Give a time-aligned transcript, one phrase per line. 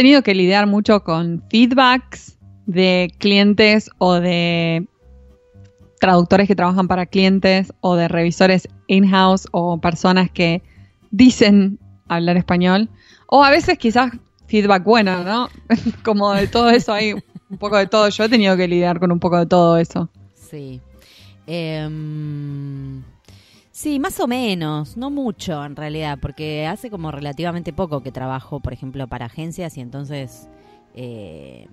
[0.00, 4.86] tenido que lidiar mucho con feedbacks de clientes o de
[6.00, 10.62] traductores que trabajan para clientes o de revisores in-house o personas que
[11.10, 12.88] dicen hablar español?
[13.26, 14.10] O a veces quizás
[14.46, 15.50] feedback bueno, ¿no?
[16.02, 18.08] Como de todo eso hay un poco de todo.
[18.08, 20.08] Yo he tenido que lidiar con un poco de todo eso.
[20.34, 20.80] Sí.
[21.46, 23.02] Em,
[23.80, 28.60] sí, más o menos, no mucho en realidad, porque hace como relativamente poco que trabajo,
[28.60, 30.48] por ejemplo, para agencias y entonces,
[30.94, 31.66] eh,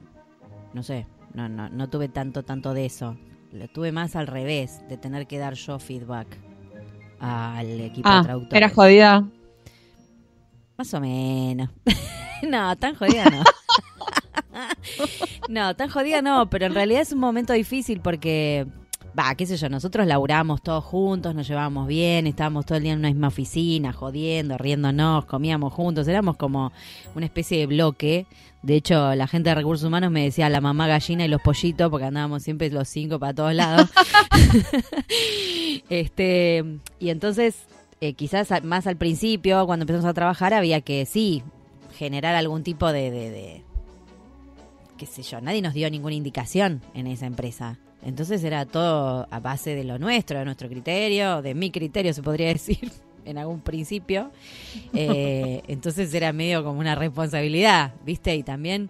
[0.74, 3.18] no sé, no, no, no tuve tanto, tanto de eso.
[3.52, 6.28] Lo tuve más al revés, de tener que dar yo feedback
[7.20, 8.58] al equipo de Ah, traductores.
[8.58, 9.28] era jodida.
[10.78, 11.70] Más o menos.
[12.48, 13.44] no, tan jodida no.
[15.50, 18.66] no, tan jodida no, pero en realidad es un momento difícil porque,
[19.18, 22.94] va, qué sé yo, nosotros laburamos todos juntos, nos llevábamos bien, estábamos todo el día
[22.94, 26.72] en una misma oficina, jodiendo, riéndonos, comíamos juntos, éramos como
[27.16, 28.26] una especie de bloque.
[28.64, 31.90] De hecho, la gente de recursos humanos me decía la mamá gallina y los pollitos,
[31.90, 33.90] porque andábamos siempre los cinco para todos lados.
[35.90, 36.64] este,
[37.00, 37.56] y entonces,
[38.02, 41.44] eh, quizás más al principio, cuando empezamos a trabajar, había que sí
[41.96, 43.64] generar algún tipo de-
[44.98, 47.78] qué sé yo, nadie nos dio ninguna indicación en esa empresa.
[48.04, 52.22] Entonces era todo a base de lo nuestro, de nuestro criterio, de mi criterio se
[52.24, 52.92] podría decir
[53.26, 54.32] en algún principio.
[54.94, 58.36] Eh, entonces era medio como una responsabilidad, ¿viste?
[58.36, 58.90] Y también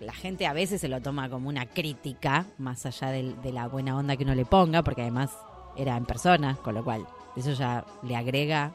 [0.00, 3.96] la gente a veces se lo toma como una crítica, más allá de, la buena
[3.96, 5.30] onda que uno le ponga, porque además
[5.76, 7.04] era en persona, con lo cual
[7.36, 8.72] eso ya le agrega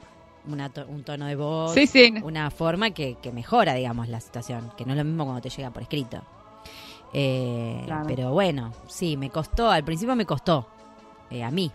[0.47, 2.13] una to- un tono de voz, Sí, sí.
[2.21, 5.49] una forma que, que mejora, digamos, la situación, que no es lo mismo cuando te
[5.49, 6.21] llega por escrito.
[7.13, 8.05] Eh, Claro.
[8.07, 10.67] Pero bueno, sí, me costó, al principio me costó,
[11.29, 11.71] eh, a mí,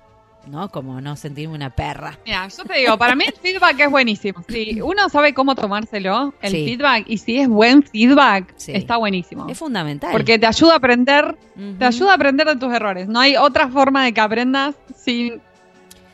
[0.47, 0.69] ¿no?
[0.71, 2.19] Como no sentirme una perra.
[2.27, 4.45] Mira, yo te digo, para mí el feedback es buenísimo.
[4.49, 6.65] Si uno sabe cómo tomárselo, el Sí.
[6.65, 8.73] feedback, y si es buen feedback, Sí.
[8.75, 9.47] está buenísimo.
[9.49, 10.13] Es fundamental.
[10.13, 11.37] Porque te ayuda a aprender,
[11.79, 13.09] te ayuda a aprender de tus errores.
[13.09, 15.41] No hay otra forma de que aprendas sin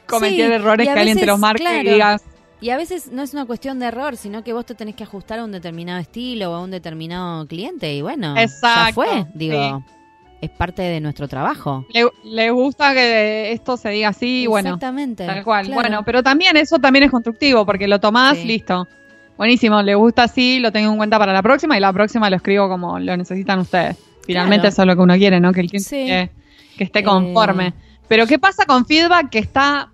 [0.06, 1.88] cometer Sí, errores que alguien te los marque claro.
[1.88, 2.22] y digas,
[2.60, 5.04] Y a veces no es una cuestión de error, sino que vos te tenés que
[5.04, 9.26] ajustar a un determinado estilo o a un determinado cliente y bueno, ya Exacto, fue,
[9.34, 9.94] digo, sí.
[10.40, 11.84] es parte de nuestro trabajo.
[11.92, 15.26] le, le gusta que esto se diga así, y bueno, Exactamente.
[15.26, 15.66] tal cual.
[15.66, 15.80] claro.
[15.82, 18.44] Bueno, pero también eso también es constructivo, porque lo tomás, Sí.
[18.46, 18.88] listo.
[19.36, 22.36] Buenísimo, le gusta así, lo tengo en cuenta para la próxima y la próxima lo
[22.36, 23.98] escribo como lo necesitan ustedes.
[24.24, 24.68] Finalmente Claro.
[24.70, 25.52] eso es lo que uno quiere, ¿no?
[25.52, 26.06] Que el cliente Sí.
[26.06, 26.30] que,
[26.78, 27.66] que esté conforme.
[27.68, 27.72] Eh.
[28.08, 29.90] Pero ¿qué pasa con feedback que está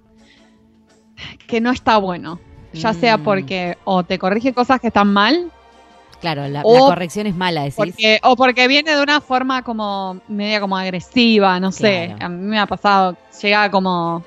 [1.48, 2.38] que no está bueno?
[2.72, 3.22] Ya sea Mm.
[3.24, 5.50] porque o te corrige cosas que están mal,
[6.20, 7.74] Claro, la, o la corrección es mala, decís.
[7.76, 12.14] porque, o porque viene de una forma como media como agresiva, no sé.
[12.20, 14.22] A mí me ha pasado, llega como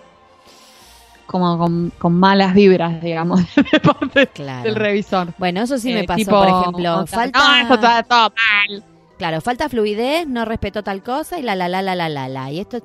[1.26, 3.42] como con, con malas vibras, digamos,
[3.72, 4.64] de parte Claro.
[4.64, 5.34] del revisor.
[5.38, 8.04] Bueno, eso sí me Eh, pasó, tipo, por ejemplo, o sea, falta No, esto está
[8.04, 8.30] todo
[8.70, 8.84] mal.
[9.18, 12.52] Claro, falta fluidez, no respetó tal cosa y la la la la la la la.
[12.52, 12.78] Y esto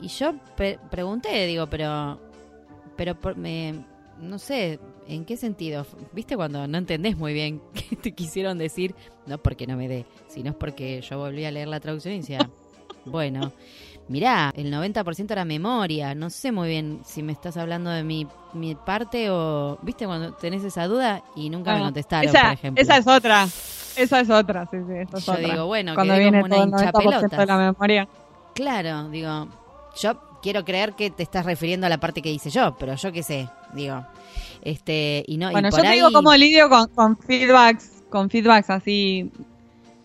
[0.00, 2.20] y yo pre- pregunté, digo, pero
[2.96, 3.74] pero por- me
[4.20, 4.78] no sé,
[5.14, 5.86] ¿en qué sentido?
[6.12, 8.94] ¿Viste cuando no entendés muy bien qué te quisieron decir?
[9.26, 12.18] No porque no me dé, sino es porque yo volví a leer la traducción y
[12.20, 12.48] decía,
[13.04, 13.52] bueno,
[14.08, 18.26] mirá, el 90% era memoria, no sé muy bien si me estás hablando de mi,
[18.54, 22.52] mi parte o, ¿viste cuando tenés esa duda y nunca me Ah, contestaron, esa, por
[22.52, 22.82] ejemplo?
[22.82, 23.48] esa es otra.
[23.96, 25.46] Esa es otra, sí, sí, esa es Yo otra.
[25.48, 28.08] digo, bueno, Cuando quedé viene como todo una el 90% de la memoria.
[28.54, 29.48] Claro, digo,
[30.00, 33.12] yo quiero creer que te estás refiriendo a la parte que hice yo, pero yo
[33.12, 34.04] qué sé, digo,
[34.62, 38.02] este, y no, y Bueno, por yo te ahí, digo cómo lidio con, con feedbacks,
[38.08, 39.30] con feedbacks así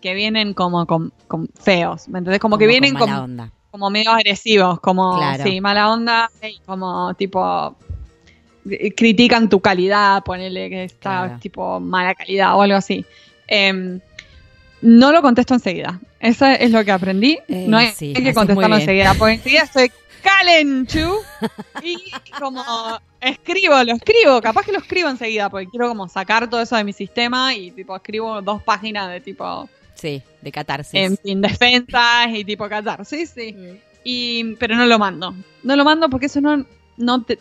[0.00, 2.40] que vienen como con, con feos, ¿me entendés?
[2.40, 3.52] Como, que con vienen mala como, onda.
[3.70, 5.42] como medio agresivos, como Claro.
[5.44, 7.76] sí, mala onda, y como tipo
[8.96, 11.38] critican tu calidad, ponele que está Claro.
[11.40, 13.04] tipo mala calidad o algo así.
[13.46, 14.00] Em,
[14.82, 16.00] no lo contesto enseguida.
[16.20, 17.38] Eso es lo que aprendí.
[17.48, 19.90] Eh, no hay, sí, hay que contestarlo enseguida, porque enseguida estoy
[20.26, 21.14] calenchu
[21.82, 21.96] y
[22.38, 22.62] como
[23.20, 26.84] escribo, lo escribo, capaz que lo escribo enseguida, porque quiero como sacar todo eso de
[26.84, 30.94] mi sistema y tipo escribo dos páginas de tipo Sí, de catarsis.
[30.94, 33.52] en fin, defensas y tipo catarsis, sí.
[33.52, 33.76] Mm.
[34.04, 35.34] Y, pero no lo mando.
[35.62, 36.64] No lo mando porque eso no,
[36.98, 37.38] no, te,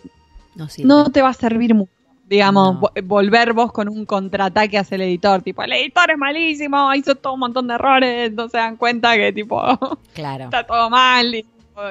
[0.84, 1.92] no te va a servir mucho.
[2.28, 2.82] Digamos, No.
[2.82, 5.44] vo- volver vos con un contraataque hacia el editor.
[5.44, 9.16] Tipo, el editor es malísimo, hizo todo un montón de errores, no se dan cuenta
[9.16, 9.60] que tipo
[10.16, 10.46] Claro.
[10.46, 11.36] está todo mal.
[11.36, 11.46] Y,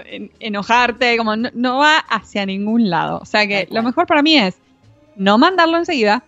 [0.07, 3.19] en- enojarte, como no, no va hacia ningún lado.
[3.23, 4.57] O sea que lo mejor para mí es
[5.17, 6.25] no mandarlo enseguida,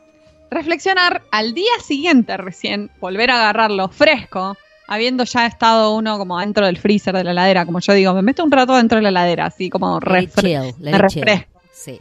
[0.50, 4.56] reflexionar al día siguiente recién, volver a agarrarlo fresco,
[4.88, 8.22] habiendo ya estado uno como dentro del freezer de la heladera, como yo digo, me
[8.22, 10.98] meto un rato dentro de la heladera, así como Let it refre- chill, let me
[10.98, 11.22] it chill.
[11.24, 11.60] refresco.
[11.72, 11.98] Sí,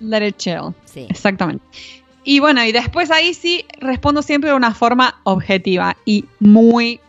[0.00, 0.74] Let it chill.
[0.84, 1.06] sí.
[1.08, 1.64] Exactamente.
[2.24, 7.00] Y bueno, y después ahí sí respondo siempre de una forma objetiva y muy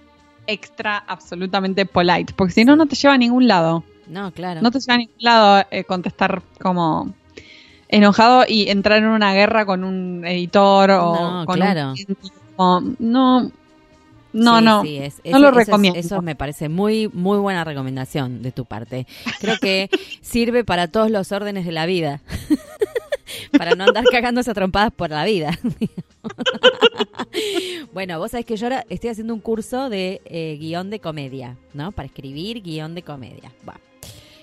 [0.52, 3.84] extra, absolutamente polite, porque si no, no te lleva a ningún lado.
[4.08, 4.62] No, claro.
[4.62, 7.14] No te lleva a ningún lado eh, contestar como
[7.88, 11.94] enojado y entrar en una guerra con un editor o No, con claro.
[12.58, 13.42] un no,
[14.32, 16.00] no, Sí, no, sí, es- no lo eso recomiendo.
[16.00, 19.08] Eso me parece muy, muy buena recomendación de tu parte.
[19.40, 19.90] Creo que
[20.22, 22.22] sirve para todos los órdenes de la vida.
[23.58, 25.58] para no andar cagándose a trompadas por la vida.
[27.94, 31.58] bueno, vos sabés que yo ahora estoy haciendo un curso de eh, guion de comedia,
[31.74, 31.92] ¿no?
[31.92, 33.52] Para escribir guion de comedia.
[33.68, 33.80] Va.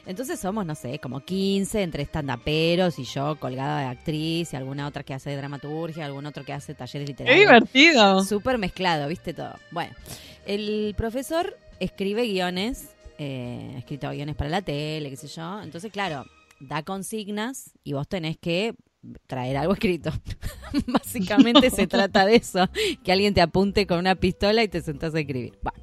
[0.06, 4.87] Entonces somos, no sé, como 15 entre estandaperos y yo colgada de actriz y alguna
[4.87, 7.41] otra que hace dramaturgia, algún otro que hace talleres Qué literarios.
[7.41, 8.23] divertido.
[8.23, 9.55] Súper mezclado, viste todo.
[9.73, 9.93] Bueno,
[10.47, 15.61] el profesor escribe guiones, eh, escrito guiones para la tele, qué sé yo.
[15.61, 16.25] Entonces, claro,
[16.61, 18.75] da consignas y vos tenés que
[19.26, 20.11] traer algo escrito.
[20.87, 22.69] Básicamente se trata de eso,
[23.05, 25.58] que alguien te apunte con una pistola y te sentás a escribir.
[25.62, 25.82] Bueno.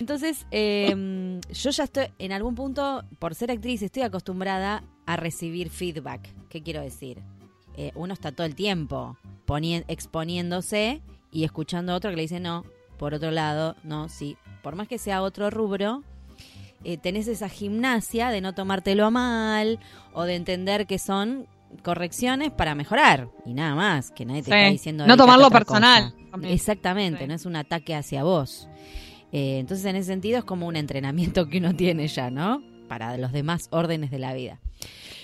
[0.00, 5.70] Entonces, eh, yo ya estoy, en algún punto, por ser actriz, estoy acostumbrada a recibir
[5.70, 6.28] feedback.
[6.48, 7.22] ¿Qué quiero decir?
[7.76, 9.16] Eh, uno está todo el tiempo
[9.88, 12.64] exponiéndose y escuchando a otro que le dice no,
[12.98, 14.36] por otro lado, no, sí.
[14.62, 16.02] Por más que sea otro rubro,
[16.84, 19.78] eh, tenés esa gimnasia de no tomártelo a mal
[20.12, 21.46] o de entender que son
[21.82, 24.56] correcciones para mejorar y nada más, que nadie te Sí.
[24.56, 26.14] está diciendo No tomarlo personal.
[26.44, 27.26] Exactamente, Sí.
[27.28, 28.68] no es un ataque hacia vos.
[29.32, 32.62] Eh, entonces, en ese sentido, es como un entrenamiento que uno tiene ya, ¿no?
[32.88, 34.60] Para los demás órdenes de la vida.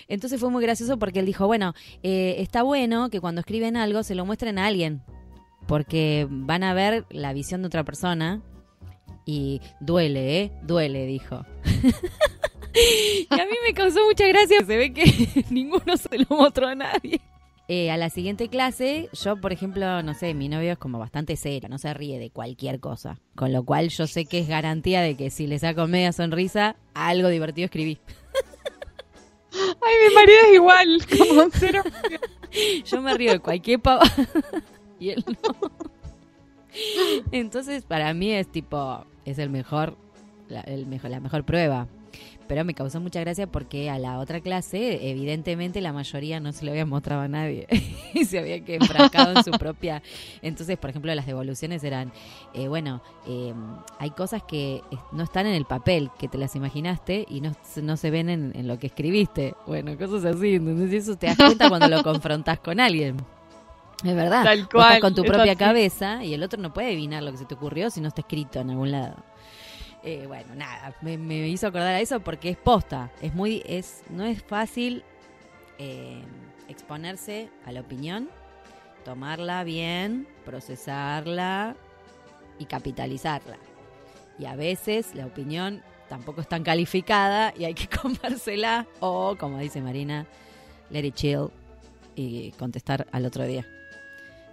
[0.08, 4.02] Entonces fue muy gracioso porque él dijo, bueno, eh, está bueno que cuando escriben algo
[4.02, 5.02] se lo muestren a alguien,
[5.68, 8.42] porque van a ver la visión de otra persona
[9.30, 10.52] y duele, ¿eh?
[10.62, 11.46] Duele, dijo.
[12.74, 16.74] y a mí me causó mucha gracia, se ve que ninguno se lo mostró a
[16.74, 17.20] nadie.
[17.68, 21.36] Eh, a la siguiente clase, yo, por ejemplo, no sé, mi novio es como bastante
[21.36, 23.20] serio, no se ríe de cualquier cosa.
[23.36, 26.74] Con lo cual yo sé que es garantía de que si le saco media sonrisa,
[26.92, 28.00] algo divertido escribí.
[29.52, 31.82] Ay, mi marido es igual, como cero.
[32.84, 34.02] Yo me río de cualquier pava
[34.98, 35.70] y él no.
[37.30, 39.96] Entonces, para mí es tipo, es el mejor,
[40.48, 41.86] la, el mejor, la mejor prueba.
[42.48, 46.64] Pero me causó mucha gracia porque a la otra clase, evidentemente, la mayoría no se
[46.64, 47.68] lo había mostrado a nadie
[48.12, 50.02] y se había que enfrascado en su propia.
[50.42, 52.12] Entonces, por ejemplo, las devoluciones eran,
[52.52, 53.54] eh, bueno, eh,
[54.00, 54.82] hay cosas que
[55.12, 58.28] no están en el papel, que te las imaginaste y no, se- no se ven
[58.28, 59.54] en, en lo que escribiste.
[59.68, 60.56] Bueno, cosas así.
[60.56, 63.16] Entonces, eso te das cuenta cuando lo confrontas con alguien.
[64.04, 64.44] Es verdad.
[64.44, 67.32] Tal Vos cual, estás con tu propia cabeza y el otro no puede adivinar lo
[67.32, 69.16] que se te ocurrió si no está escrito en algún lado.
[70.02, 73.10] Eh, bueno, nada, me, me hizo acordar a eso porque es posta.
[73.20, 75.04] Es muy, es, no es fácil
[75.78, 76.22] eh,
[76.68, 78.30] exponerse a la opinión,
[79.04, 81.76] tomarla bien, procesarla
[82.58, 83.58] y capitalizarla.
[84.38, 89.58] Y a veces la opinión tampoco es tan calificada y hay que comérsela o, como
[89.58, 90.26] dice Marina,
[90.90, 91.48] let it chill
[92.14, 93.66] y contestar al otro día.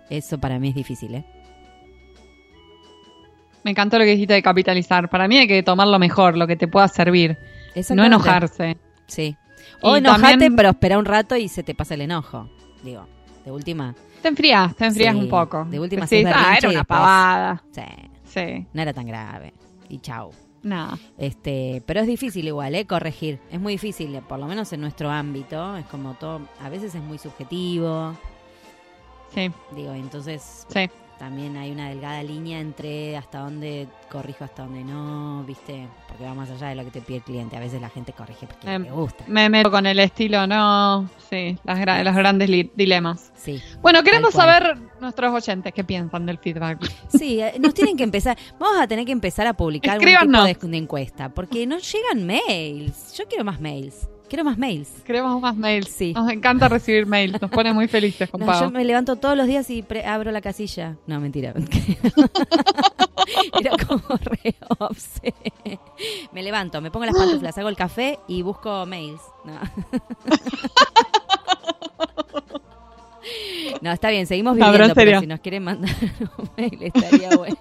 [0.10, 1.26] Eso para mí es difícil, ¿eh?
[3.64, 5.10] Me encantó lo que dijiste de capitalizar.
[5.10, 7.38] Para mí hay que tomar lo mejor, lo que te pueda servir.
[7.90, 8.78] No enojarse.
[9.08, 9.36] Sí.
[9.82, 12.50] O Y enojate, también- pero espera un rato y se te pasa el enojo.
[12.84, 13.06] Digo,
[13.44, 13.94] de última.
[14.22, 15.66] Te enfrías, te enfrías Sí, un poco.
[15.66, 17.64] de última haces ah, era una pavada.
[17.72, 17.82] Sí,
[18.24, 19.54] Sí, no era tan grave.
[19.90, 20.32] Y chau.
[20.64, 20.98] nada.
[21.18, 22.86] Este, pero es difícil igual, ¿eh?
[22.86, 23.40] Corregir.
[23.52, 25.78] Es muy difícil, por lo menos en nuestro ámbito.
[25.78, 28.14] Es como todo, a veces es muy subjetivo.
[29.34, 30.90] Sí, Digo, entonces sí.
[31.20, 35.88] también hay una delgada línea entre hasta dónde corrijo, hasta dónde no, ¿viste?
[36.08, 37.56] Porque va más allá de lo que te pide el cliente.
[37.58, 39.24] A veces la gente corrige porque Em, le gusta.
[39.28, 41.10] Me meto con el estilo, no.
[41.30, 43.32] Sí, las gra- los grandes dilemas.
[43.36, 43.62] Sí.
[43.82, 46.80] Bueno, queremos saber nuestros oyentes qué piensan del feedback.
[47.10, 48.38] Sí, eh, nos tienen que empezar.
[48.60, 50.48] Vamos a tener que empezar a publicar Escríbanos.
[50.48, 51.30] tipo de, de encuesta.
[51.30, 53.14] Porque no llegan mails.
[53.18, 54.08] Yo quiero más mails.
[54.30, 54.90] Quiero más mails.
[55.06, 55.88] Queremos más mails.
[55.90, 56.14] Sí.
[56.14, 57.42] Nos encanta recibir mails.
[57.42, 60.32] Nos pone muy felices, con No, yo me levanto todos los días y pre- abro
[60.32, 60.96] la casilla.
[61.08, 61.54] No, mentira.
[63.60, 65.34] Era como re obse.
[66.32, 69.22] Me levanto, me pongo las pantuflas, hago el café y busco mails.
[69.46, 69.54] No.
[73.82, 75.92] No, está bien, seguimos viviendo, en pero si nos quieren mandar
[76.38, 77.58] un mail estaría bueno.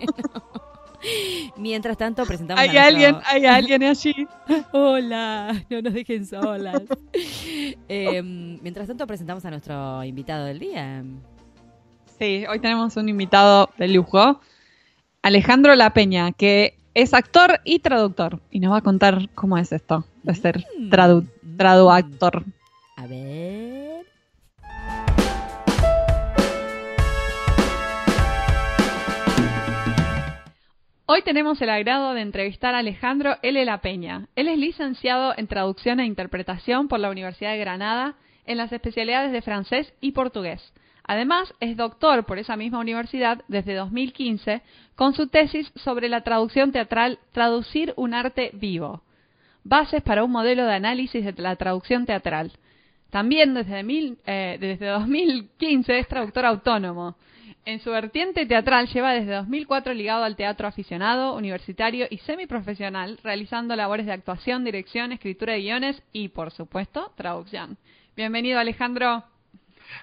[1.56, 4.14] Mientras tanto, presentamos Hay a nuestro- alguien, hay alguien allí.
[4.72, 6.82] Hola, no nos dejen solas.
[7.88, 11.02] Eh, mientras tanto, presentamos a nuestro invitado del día.
[12.18, 14.40] Sí, hoy tenemos un invitado de lujo,
[15.22, 18.40] Alejandro La Peña, que es actor y traductor.
[18.50, 22.44] Y nos va a contar cómo es esto de ser tradu traduactor.
[22.96, 23.85] A ver.
[31.08, 33.64] Hoy tenemos el agrado de entrevistar a Alejandro L.
[33.64, 34.26] La Peña.
[34.34, 39.30] Él es licenciado en Traducción e Interpretación por la Universidad de Granada en las especialidades
[39.30, 40.72] de francés y portugués.
[41.04, 44.62] Además, es doctor por esa misma universidad desde 2015
[44.96, 49.02] con su tesis sobre la traducción teatral Traducir un arte vivo.
[49.62, 52.50] Bases para un modelo de análisis de la traducción teatral.
[53.10, 53.78] También desde,
[54.26, 57.14] eh, desde 2015 es traductor autónomo.
[57.66, 63.74] En su vertiente teatral lleva desde 2004 ligado al teatro aficionado, universitario y semiprofesional, realizando
[63.74, 67.76] labores de actuación, dirección, escritura de guiones y, por supuesto, traducción.
[68.16, 69.24] Bienvenido, Alejandro.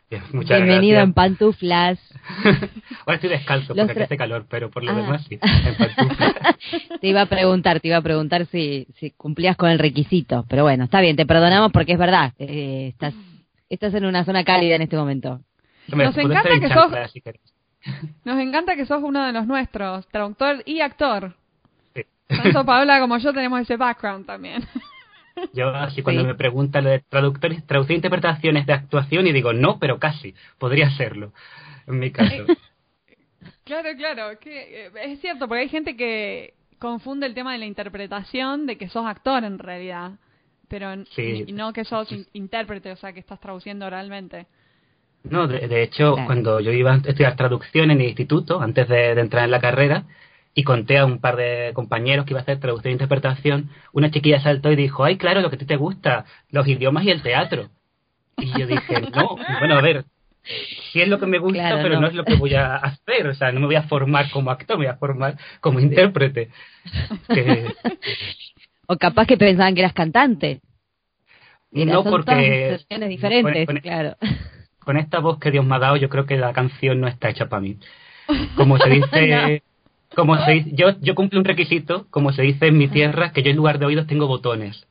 [0.09, 1.99] Bienvenido en pantuflas.
[3.05, 4.95] Ahora estoy descalzo porque hace calor, pero por lo ah.
[4.95, 6.35] demás sí, en pantuflas.
[6.99, 10.63] te iba a preguntar, te iba a preguntar si, si cumplías con el requisito, pero
[10.63, 13.13] bueno, está bien, te perdonamos porque es verdad, eh, estás,
[13.69, 15.39] estás en una zona cálida en este momento.
[15.87, 16.91] Nos encanta que sos,
[18.25, 21.35] nos encanta que sos uno de los nuestros, traductor y actor.
[21.95, 22.03] Sí.
[22.27, 24.63] Tanto Paola como yo tenemos ese background también.
[25.51, 29.79] Yo así cuando me preguntan lo de traductores, traducir interpretaciones de actuación y digo, no,
[29.79, 31.33] pero casi, podría serlo,
[31.87, 32.45] en mi caso.
[33.63, 37.65] claro, claro, que eh, es cierto, porque hay gente que confunde el tema de la
[37.65, 40.11] interpretación de que sos actor en realidad,
[40.67, 44.45] pero no que sos intérprete, o sea, que estás traduciendo oralmente.
[45.23, 49.45] No, de, hecho, cuando yo iba a estudiar traducción en el instituto, antes de entrar
[49.45, 50.05] en la carrera,
[50.55, 54.11] y conté a un par de compañeros que iba a hacer traducción e interpretación, una
[54.11, 57.11] chiquilla saltó y dijo, ay, claro, lo que a ti te gusta, los idiomas y
[57.11, 57.69] el teatro.
[58.37, 60.05] Y yo dije, no, bueno, a ver,
[60.91, 62.07] sí es lo que me gusta, pero no.
[62.07, 64.77] es lo que voy a hacer, o sea, no me voy a formar como actor,
[64.77, 66.49] me voy a formar como intérprete.
[68.87, 70.61] o capaz que pensaban que eras cantante.
[71.71, 72.77] no, porque...
[73.07, 74.17] diferentes, claro.
[74.83, 77.29] Con esta voz que Dios me ha dado, yo creo que la canción no está
[77.29, 77.77] hecha para mí.
[78.55, 79.63] Como se dice
[80.15, 83.49] como se yo, yo cumplo un requisito, como se dice en mi tierra, que yo
[83.49, 84.85] en lugar de oídos tengo botones.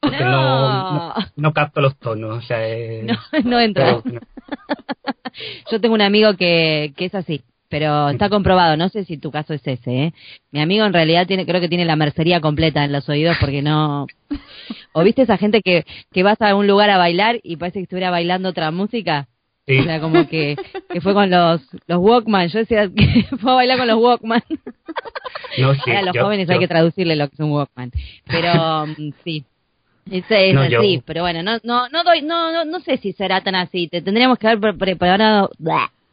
[0.00, 2.38] Porque no, no, capto los tonos.
[2.38, 2.58] O sea,
[3.02, 4.00] no, no entra.
[5.70, 8.76] yo tengo un amigo que, que es así, pero está comprobado.
[8.76, 9.90] No sé si tu caso es ese.
[9.90, 10.14] ¿eh?
[10.50, 13.62] Mi amigo en realidad tiene, creo que tiene la mercería completa en los oídos porque
[13.62, 14.06] no.
[14.92, 17.84] ¿O viste esa gente que, que vas a un lugar a bailar y parece que
[17.84, 19.28] estuviera bailando otra música?
[19.68, 20.56] O sea, como que,
[20.90, 22.48] que, fue con los, los Walkman.
[22.48, 24.42] Yo decía que fue a bailar con los Walkman.
[25.58, 27.92] No, sí, a los jóvenes hay que traducirle lo que es un Walkman.
[28.26, 29.44] Pero mm, sí.
[30.10, 33.42] Es, es así, pero bueno, no, no, no doy, no, no, no sé si será
[33.42, 33.86] tan así.
[33.86, 35.50] Te tendríamos que haber preparado,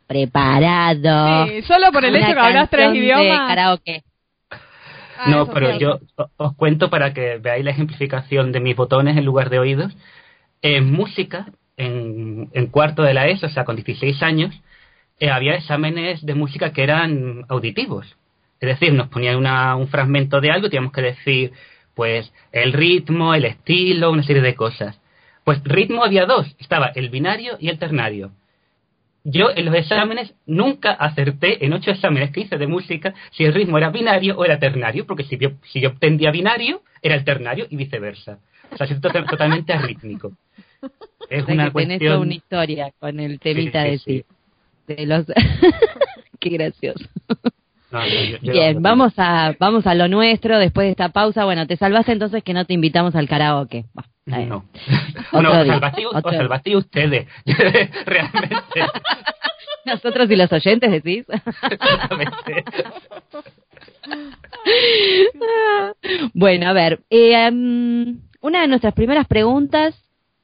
[0.08, 1.48] preparado.
[1.48, 3.48] Sí, solo por el hecho que hablas tres idiomas.
[3.48, 4.04] karaoke.
[5.20, 6.00] Ah, no, pero yo
[6.38, 9.96] os cuento para que veáis la ejemplificación de mis botones en lugar de oídos.
[10.62, 14.60] En música, en, cuarto de la ESO, o sea, con 16 años,
[15.20, 18.18] eh, había exámenes de música que eran auditivos.
[18.60, 21.52] Es decir, nos ponían un fragmento de algo y teníamos que decir,
[21.96, 25.00] pues, el ritmo, el estilo, una serie de cosas.
[25.44, 28.32] Pues ritmo había dos, estaba el binario y el ternario.
[29.30, 33.54] Yo en los exámenes nunca acerté, en ocho exámenes que hice de música, si el
[33.54, 37.26] ritmo era binario o era ternario, porque si yo, si yo obtendía binario, era el
[37.26, 38.40] ternario y viceversa.
[38.72, 40.32] O sea, es totalmente arrítmico.
[41.30, 42.22] Es una cuestión...
[42.22, 44.24] una historia con el temita de sí.
[44.88, 45.26] De los...
[46.40, 47.04] Qué gracioso.
[48.42, 51.46] Bien, vamos a vamos a lo nuestro después de esta pausa.
[51.46, 53.86] Bueno, te salvaste entonces que no te invitamos al karaoke.
[54.26, 54.66] no.
[55.32, 57.28] bueno, os salvaste, ustedes.
[58.06, 58.82] Realmente.
[59.86, 61.26] Nosotros y los oyentes decís.
[66.34, 69.96] Bueno, a ver, eh, una de nuestras primeras preguntas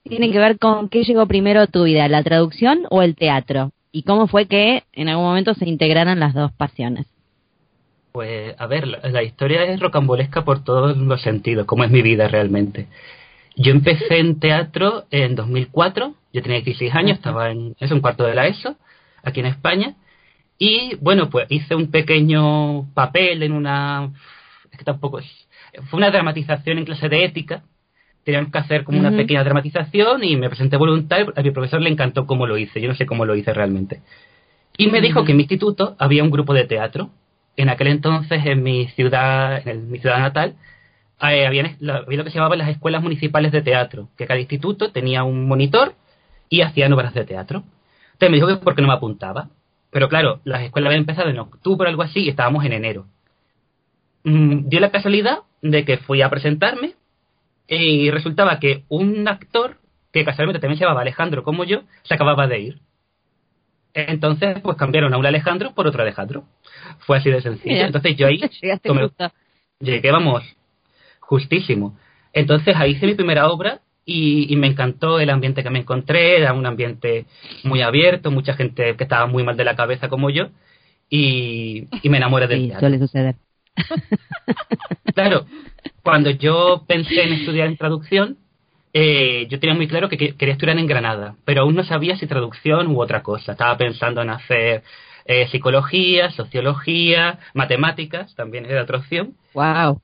[0.04, 3.72] tiene que ver con qué llegó primero a tu vida, la traducción o el teatro,
[3.92, 7.13] y cómo fue que en algún momento se integraran las dos pasiones.
[8.14, 12.28] Pues, a ver, la, historia es rocambolesca por todos los sentidos, como es mi vida
[12.28, 12.86] realmente.
[13.56, 18.24] Yo empecé en teatro en 2004, yo tenía 16 años, estaba en es un cuarto
[18.24, 18.78] de la ESO,
[19.24, 19.96] aquí en España,
[20.60, 24.12] y bueno, pues hice un pequeño papel en una...
[24.72, 25.48] Es que tampoco es...
[25.90, 27.64] Fue una dramatización en clase de ética,
[28.24, 31.90] teníamos que hacer como una pequeña dramatización y me presenté voluntario, a mi profesor le
[31.90, 34.02] encantó cómo lo hice, yo no sé cómo lo hice realmente.
[34.78, 37.10] Y me dijo que en mi instituto había un grupo de teatro.
[37.56, 40.56] En aquel entonces, en mi ciudad, en mi ciudad natal,
[41.22, 45.24] eh, había, lo que se llamaban las escuelas municipales de teatro, que cada instituto tenía
[45.24, 45.94] un monitor
[46.50, 47.64] y hacían obras de teatro.
[48.14, 49.50] Entonces me dijo que porque no me apuntaba.
[49.92, 53.06] Pero claro, las escuelas habían empezado en octubre o algo así y estábamos en enero.
[54.24, 56.96] Mm, dio la casualidad de que fui a presentarme
[57.68, 59.78] y resultaba que un actor,
[60.12, 62.80] que casualmente también se llamaba Alejandro como yo, se acababa de ir.
[63.94, 66.46] Entonces, pues cambiaron a un Alejandro por otro Alejandro.
[67.00, 67.74] Fue así de sencillo.
[67.76, 67.86] Mira.
[67.88, 68.40] Entonces yo ahí
[68.84, 69.10] tomé-
[69.80, 70.44] llegué, vamos,
[71.20, 71.98] justísimo.
[72.34, 76.38] Entonces ahí hice mi primera obra y, y me encantó el ambiente que me encontré,
[76.38, 77.26] era un ambiente
[77.64, 80.50] muy abierto, mucha gente que estaba muy mal de la cabeza como yo
[81.10, 82.80] y, y me enamoré del Sí, teatro.
[82.82, 83.36] suele suceder.
[85.14, 85.46] Claro,
[86.02, 88.38] cuando yo pensé en estudiar en traducción,
[88.94, 92.18] eh, yo tenía muy claro que que- quería estudiar en Granada, pero aún no sabía
[92.18, 93.54] si traducción u otra cosa.
[93.54, 94.84] Estaba pensando en hacer
[95.26, 99.36] eh, psicología, sociología, matemáticas, también era otra opción.
[99.54, 100.02] Wow.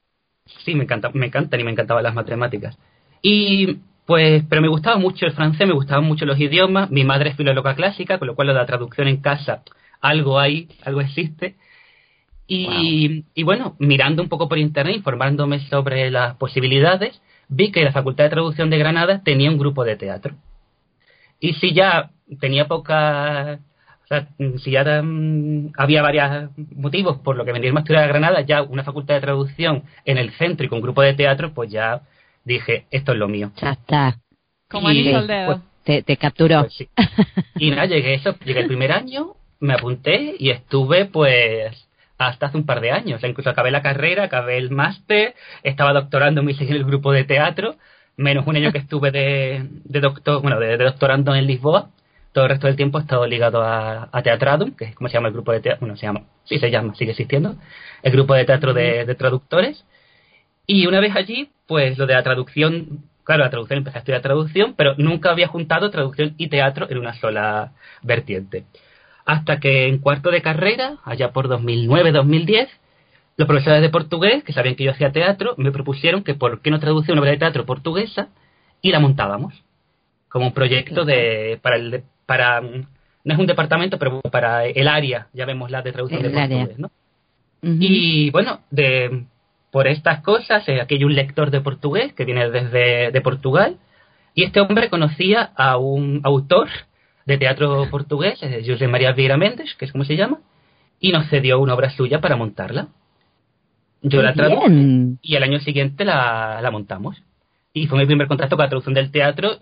[0.65, 2.77] Sí, me encanta, me encantan y me encantaban las matemáticas.
[3.21, 6.89] Y pues, pero me gustaba mucho el francés, me gustaban mucho los idiomas.
[6.89, 9.63] Mi madre es filóloga clásica, con lo cual lo de la traducción en casa,
[10.01, 11.55] algo hay, algo existe.
[12.47, 17.91] Y, y bueno, mirando un poco por internet, informándome sobre las posibilidades, vi que la
[17.91, 20.35] Facultad de Traducción de Granada tenía un grupo de teatro.
[21.39, 23.59] Y si ya tenía poca.
[24.03, 24.27] O sea,
[24.63, 28.63] si ya mm, había varios motivos por lo que venirme a estudiar a Granada, ya
[28.63, 32.01] una facultad de traducción en el centro y con grupo de teatro, pues ya
[32.43, 33.51] dije, esto es lo mío.
[33.61, 34.17] Ya está.
[34.69, 35.61] Como Y, anillo al pues, dedo.
[35.83, 36.61] Te, te capturó.
[36.61, 36.89] Pues sí.
[37.57, 41.88] Y nada, llegué eso, llegué el primer año, me apunté y estuve pues
[42.19, 43.23] hasta hace un par de años.
[43.23, 45.33] Incluso acabé la carrera, acabé el máster,
[45.63, 47.77] estaba doctorando en el grupo de teatro,
[48.17, 51.89] menos un año que estuve de, de doctor, bueno, de, de doctorando en Lisboa.
[52.33, 55.15] Todo el resto del tiempo he estado ligado a, a Teatradum, que es como se
[55.15, 57.55] llama el grupo de teatro, bueno, se llama, sí se llama, sigue existiendo,
[58.03, 59.83] el grupo de teatro de, de traductores.
[60.67, 64.21] Y una vez allí, pues lo de la traducción, claro, la traducción empecé a estudiar
[64.21, 67.71] traducción, pero nunca había juntado traducción y teatro en una sola
[68.03, 68.65] vertiente.
[69.29, 72.67] Hasta que en cuarto de carrera, allá por 2009-2010,
[73.37, 76.71] los profesores de portugués, que sabían que yo hacía teatro, me propusieron que por qué
[76.71, 78.29] no traducía una obra de teatro portuguesa
[78.81, 79.53] y la montábamos
[80.29, 85.27] como un proyecto de para el para no es un departamento, pero para el área,
[85.33, 86.57] llamémosla de traducción El de área.
[86.65, 86.91] portugués, ¿no?
[87.61, 89.25] Y bueno, de,
[89.69, 93.77] por estas cosas, eh, aquí hay un lector de portugués que viene desde de Portugal,
[94.33, 96.67] y este hombre conocía a un autor
[97.29, 100.39] de teatro portugués, José María Vieira Méndez, que es como se llama,
[100.99, 102.87] y nos cedió una obra suya para montarla.
[104.01, 105.19] Yo la traduje Bien.
[105.21, 107.21] y al año siguiente la, la montamos.
[107.73, 109.57] Y fue mi primer contacto con la traducción del teatro.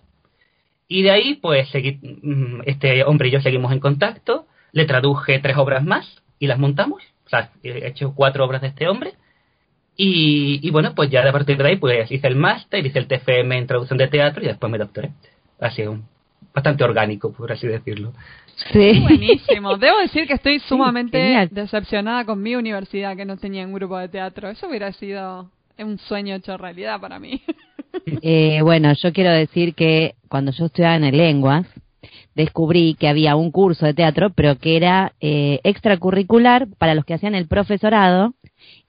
[0.87, 4.45] Y de ahí, pues, seguí, mm, este hombre y yo seguimos en contacto.
[4.71, 7.01] Le traduje tres obras más y las montamos.
[7.25, 9.13] O sea, he hecho cuatro obras de este hombre.
[9.95, 13.07] Y, y bueno, pues ya a partir de ahí, pues hice el máster, hice el
[13.07, 15.11] TFM en traducción de teatro y después me doctoré.
[15.59, 16.05] Ha sido un-
[16.57, 18.13] bastante orgánico, por así decirlo.
[18.73, 18.99] Sí.
[19.07, 19.77] Buenísimo.
[19.77, 24.09] Debo decir que estoy sumamente decepcionada con mi universidad que no tenía un grupo de
[24.09, 24.49] teatro.
[24.49, 27.41] Eso hubiera sido un sueño hecho realidad para mí.
[28.21, 31.65] Eh, bueno, yo quiero decir que cuando yo estudiaba en el lenguas,
[32.35, 37.15] descubrí que había un curso de teatro, pero que era eh, extracurricular para los que
[37.15, 38.33] hacían el profesorado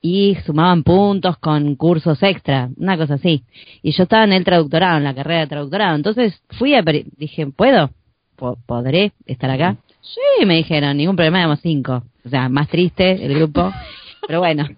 [0.01, 3.43] y sumaban puntos con cursos extra, una cosa así.
[3.83, 5.97] Y yo estaba en el traductorado, en la carrera de traductorado.
[5.97, 6.83] Entonces fui a,
[7.17, 7.91] dije, ¿puedo?
[8.37, 9.77] Po- ¿Podré estar acá?
[10.01, 12.05] Sí, me dijeron, ningún problema, éramos cinco.
[12.25, 13.73] O sea, más triste el grupo.
[14.27, 14.69] Pero bueno.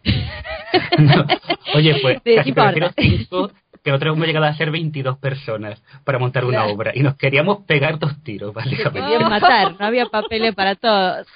[0.98, 1.26] No.
[1.74, 3.50] Oye, pues casi prefiero cinco
[3.82, 6.74] que nosotros hemos llegado a ser 22 personas para montar una Claro.
[6.74, 9.10] obra y nos queríamos pegar dos tiros, Me básicamente.
[9.10, 11.26] querían matar, no había papeles para todos.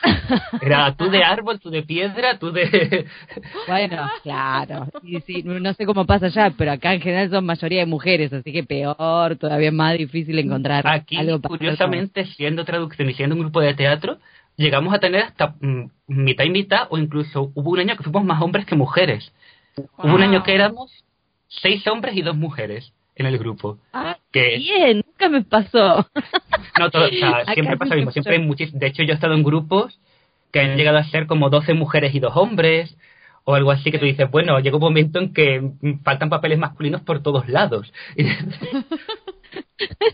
[0.61, 3.07] Era tú de árbol, tú de piedra, tú de...
[3.67, 4.89] Bueno, claro.
[5.03, 8.33] Sí, sí, no sé cómo pasa allá, pero acá en general son mayoría de mujeres,
[8.33, 13.35] así que peor, todavía más difícil encontrar Aquí, algo para curiosamente, siendo traducción y siendo
[13.37, 14.19] un grupo de teatro,
[14.57, 18.25] llegamos a tener hasta mm, mitad y mitad o incluso hubo un año que fuimos
[18.25, 19.33] más hombres que mujeres.
[19.77, 21.04] Hubo un año que éramos
[21.63, 23.79] seis hombres y dos mujeres en el grupo.
[23.93, 26.07] Ah, Que bien, nunca me pasó.
[26.79, 28.11] No, todo, o sea, siempre pasa lo mismo.
[28.11, 30.01] Siempre hay muchis- De hecho, yo he estado en grupos
[30.51, 32.97] que han llegado a ser como 12 mujeres y dos hombres,
[33.45, 35.63] o algo así que tú dices, bueno, llega un momento en que
[36.03, 37.93] faltan papeles masculinos por todos lados.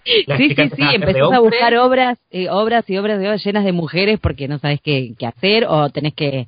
[0.05, 3.73] Sí, sí, sí, empezás a buscar obras, eh, obras y obras de obras llenas de
[3.73, 6.47] mujeres porque no sabes qué, qué hacer o tenés que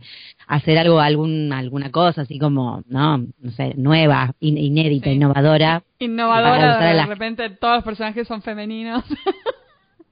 [0.54, 5.16] hacer algo, algún, alguna cosa así como, no, no sé, nueva, in- inédita, Sí.
[5.16, 5.80] innovadora.
[5.80, 9.04] Para Innovadora, de la- repente todos los personajes son femeninos.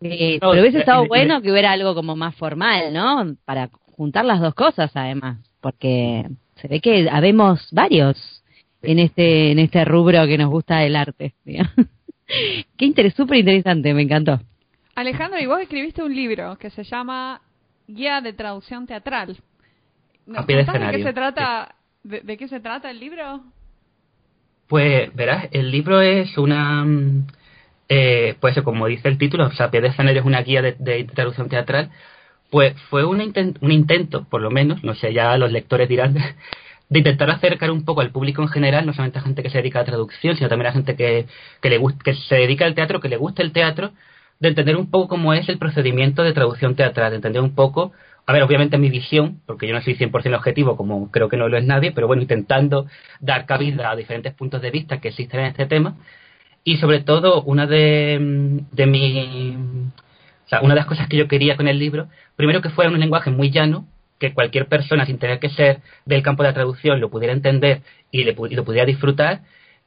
[0.03, 3.37] Eh, No, pero hubiese estado y- bueno que hubiera algo como más formal, ¿no?
[3.44, 6.26] Para juntar las dos cosas, además, porque
[6.57, 8.42] se ve que habemos varios
[8.81, 11.35] en este en este rubro que nos gusta el arte.
[11.44, 11.72] digamos.
[12.79, 14.40] Qué interés, súper interesante, me encantó.
[14.94, 17.42] Alejandro, y vos escribiste un libro que se llama
[17.87, 19.37] Guía de Traducción Teatral.
[20.26, 21.74] ¿Nos A pie de contás de qué escenario, se trata?
[22.02, 23.44] De, de qué se trata el libro?
[24.68, 26.85] Pues, verás, el libro es una...
[26.85, 27.26] mm,
[27.90, 30.76] Eh, pues como dice el título, o sea, Pie de escenario es una guía de,
[30.78, 31.90] de traducción teatral,
[32.50, 33.20] Pues fue un,
[33.62, 36.14] un intento, por lo menos, no sé, ya los lectores dirán,
[36.90, 39.59] de intentar acercar un poco al público en general, no solamente a gente que se
[39.59, 41.26] dedica a traducción, sino también a gente que,
[41.62, 43.92] que, le que se dedica al teatro, que le gusta el teatro,
[44.40, 47.92] de entender un poco cómo es el procedimiento de traducción teatral, de entender un poco,
[48.26, 51.48] a ver, obviamente mi visión, porque yo no soy 100% objetivo, como creo que no
[51.48, 52.87] lo es nadie, pero bueno, intentando
[53.20, 55.96] dar cabida a diferentes puntos de vista que existen en este tema,
[56.62, 58.18] y sobre todo, una de,
[58.70, 59.56] de mi,
[60.44, 62.90] o sea, una de las cosas que yo quería con el libro, primero que fuera
[62.90, 63.87] un lenguaje muy llano,
[64.18, 67.83] que cualquier persona, sin tener que ser del campo de la traducción, lo pudiera entender
[68.11, 69.40] y, le, lo pudiera disfrutar,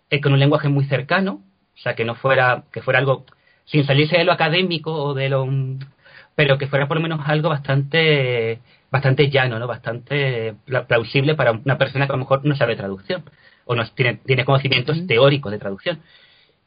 [0.09, 1.43] eh, con un lenguaje muy cercano,
[1.75, 3.25] o sea, que no fuera, que fuera algo,
[3.65, 5.45] sin salirse de lo académico o de lo,
[6.35, 8.59] pero que fuera por lo menos algo bastante,
[8.91, 9.67] bastante llano, ¿no?
[9.67, 10.55] Bastante
[10.87, 13.23] plausible para una persona que a lo mejor no sabe traducción
[13.65, 15.99] o no tiene, tiene conocimientos teóricos de traducción.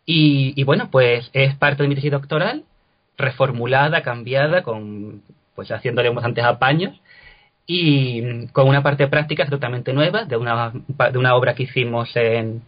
[0.04, 2.64] Y, y, bueno, pues es parte de mi tesis doctoral,
[3.18, 5.22] reformulada, cambiada, con
[5.54, 7.00] pues haciéndole bastantes apaños
[7.66, 10.72] y con una parte práctica totalmente nueva de una,
[11.10, 12.62] de una obra que hicimos en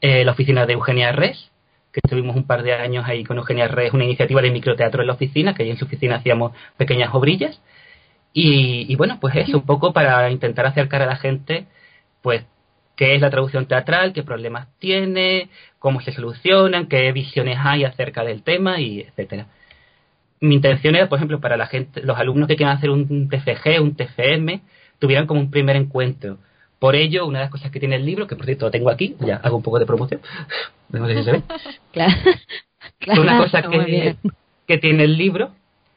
[0.00, 1.50] eh, la oficina de Eugenia Res,
[1.92, 5.06] que estuvimos un par de años ahí con Eugenia Res, una iniciativa de microteatro en
[5.06, 7.60] la oficina, que ahí en su oficina hacíamos pequeñas obrillas.
[8.32, 11.66] Y, y bueno, pues eso, un poco para intentar acercar a la gente,
[12.22, 12.44] pues,
[12.96, 15.48] qué es la traducción teatral, qué problemas tiene,
[15.78, 19.46] cómo se solucionan, qué visiones hay acerca del tema, y etcétera
[20.40, 23.82] mi intención era, por ejemplo, para la gente, los alumnos que quieran hacer un TFG,
[23.82, 24.60] un TFM,
[24.98, 26.38] tuvieran como un primer encuentro.
[26.78, 28.90] Por ello, una de las cosas que tiene el libro, que por cierto lo tengo
[28.90, 30.20] aquí, ya hago un poco de promoción,
[30.90, 31.42] no sé si se ve.
[32.98, 33.22] claro.
[33.22, 34.16] Una cosa que,
[34.66, 35.50] que tiene el libro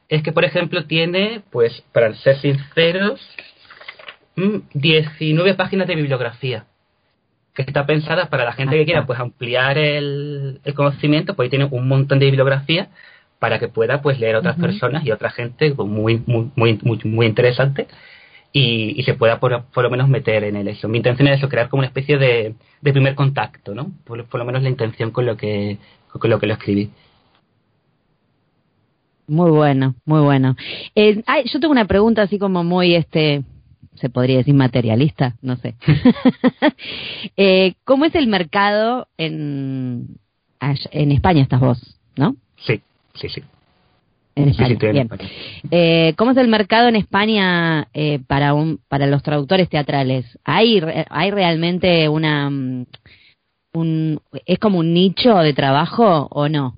[0.09, 3.21] es que, por ejemplo, tiene, pues, para ser sinceros,
[4.35, 6.65] 19 mm, páginas de bibliografía
[7.53, 11.49] que está pensada para la gente que quiera pues ampliar el, el conocimiento, pues ahí
[11.49, 12.89] tiene un montón de bibliografía
[13.39, 16.79] para que pueda pues leer a otras personas y a otra gente muy muy muy
[17.03, 17.87] muy, interesante
[18.53, 20.87] y, se pueda por, lo menos meter en el eso.
[20.87, 23.91] Mi intención es eso, crear como una especie de, primer contacto, ¿no?
[24.05, 25.77] Por, lo menos la intención con lo que
[26.09, 26.89] con lo que lo escribí.
[29.27, 30.57] Muy bueno, muy bueno.
[30.93, 33.43] Eh, yo tengo una pregunta así como muy, este,
[33.95, 35.75] se podría decir materialista, no sé.
[37.37, 40.17] eh, ¿Cómo es el mercado en,
[40.59, 42.35] en España, estás vos, no?
[42.57, 42.81] Sí
[43.15, 43.43] sí, sí.
[44.43, 45.07] En España.
[45.69, 50.25] Eh, ¿Cómo es el mercado en España eh, para un, para los traductores teatrales?
[50.43, 52.85] ¿Hay, hay realmente una mm,
[53.73, 56.77] un, es como un nicho de trabajo o no?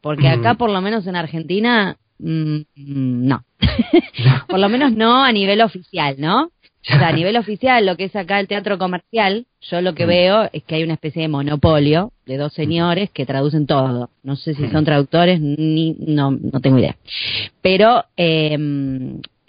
[0.00, 0.40] Porque mm.
[0.40, 3.44] acá, por lo menos en Argentina, mm, no.
[4.48, 6.50] por lo menos no a nivel oficial, ¿no?
[6.82, 10.06] O sea, a nivel oficial, lo que es acá el teatro comercial, yo lo que
[10.06, 10.08] mm.
[10.08, 14.10] veo es que hay una especie de monopolio de dos señores que traducen todo.
[14.22, 16.96] No sé si son traductores, ni no, no tengo idea.
[17.60, 18.56] Pero eh,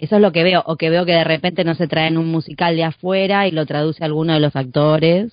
[0.02, 2.26] eso es lo que veo, o que veo que de repente no se traen un
[2.26, 5.32] musical de afuera y lo traduce alguno de los actores.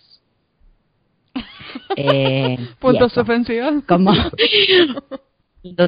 [1.96, 3.84] Eh, Puntos ofensivos.
[3.88, 4.12] Como,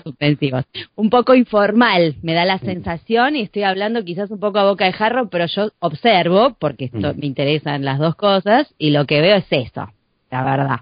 [0.04, 0.66] suspensivos.
[0.96, 4.86] Un poco informal, me da la sensación, y estoy hablando quizás un poco a boca
[4.86, 9.22] de jarro, pero yo observo, porque esto, me interesan las dos cosas, y lo que
[9.22, 9.92] veo es eso,
[10.30, 10.80] la verdad.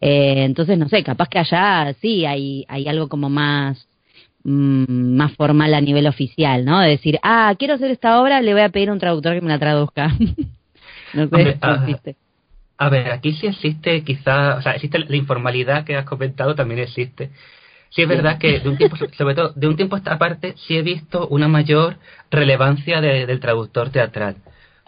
[0.00, 3.88] Eh, entonces, no sé, capaz que allá sí hay, hay algo como más
[4.44, 6.80] mm, más formal a nivel oficial, ¿no?
[6.80, 9.40] De decir, ah, quiero hacer esta obra, le voy a pedir a un traductor que
[9.40, 10.08] me la traduzca.
[11.14, 12.16] no sé, existe.
[12.78, 16.80] A ver, aquí sí existe quizá, o sea, existe la informalidad que has comentado, también
[16.80, 17.30] existe
[17.90, 20.54] sí es verdad que de un tiempo, sobre todo de un tiempo a esta parte,
[20.66, 21.96] sí he visto una mayor
[22.30, 24.36] relevancia del traductor teatral.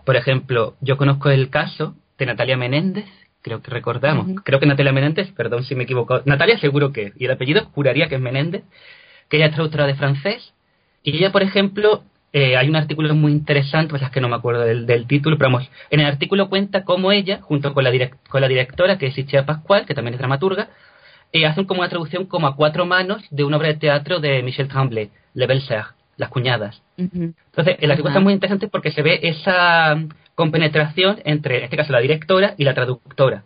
[0.04, 3.06] Por ejemplo, yo conozco el caso de Natalia Menéndez,
[3.42, 7.26] creo que recordamos, creo que Natalia Menéndez, perdón si me equivoco, Natalia seguro que, y
[7.26, 8.64] el apellido juraría que es Menéndez,
[9.28, 10.54] que ella es traductora de francés,
[11.02, 14.36] y ella, por ejemplo, eh, hay un artículo muy interesante, pues es que no me
[14.36, 17.90] acuerdo del, título, pero vamos, en el artículo cuenta cómo ella, junto con la,
[18.28, 20.68] con la directora, que es Ichia Pascual, que también es dramaturga,
[21.32, 24.42] y hacen como una traducción como a cuatro manos de una obra de teatro de
[24.42, 25.68] Michel Tremblay, Le Belles
[26.16, 26.82] Las Cuñadas.
[26.96, 29.96] Entonces, el artículo está muy interesante porque se ve esa
[30.34, 33.44] compenetración entre, en este caso, la directora y la traductora.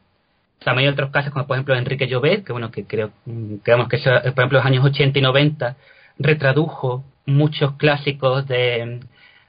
[0.65, 3.73] También hay otros casos, como por ejemplo Enrique Llobet, que bueno, que creo, que, que
[3.73, 5.77] por ejemplo, en los años 80 y 90
[6.19, 9.01] retradujo muchos clásicos de,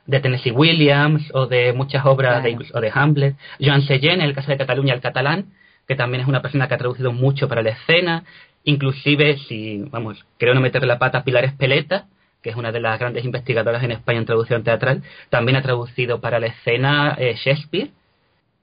[0.06, 3.36] de Tennessee Williams o de muchas obras de, o de Hamlet.
[3.60, 5.46] Joan Seyén, en el caso de Cataluña, el catalán,
[5.88, 8.24] que también es una persona que ha traducido mucho para la escena,
[8.64, 12.06] inclusive si, vamos, creo no meterle la pata a Pilar Espeleta,
[12.42, 16.20] que es una de las grandes investigadoras en España en traducción teatral, también ha traducido
[16.20, 17.92] para la escena eh, Shakespeare,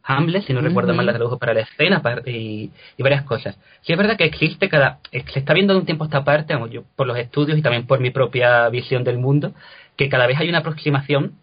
[0.03, 3.59] Hamlet, si no recuerdo mal, la tradujo para la escena y, varias cosas.
[3.83, 4.99] Sí es verdad que existe cada...
[5.13, 7.87] Se está viendo de un tiempo a esta parte, yo, por los estudios y también
[7.87, 9.53] por mi propia visión del mundo,
[9.97, 11.35] que cada vez hay una aproximación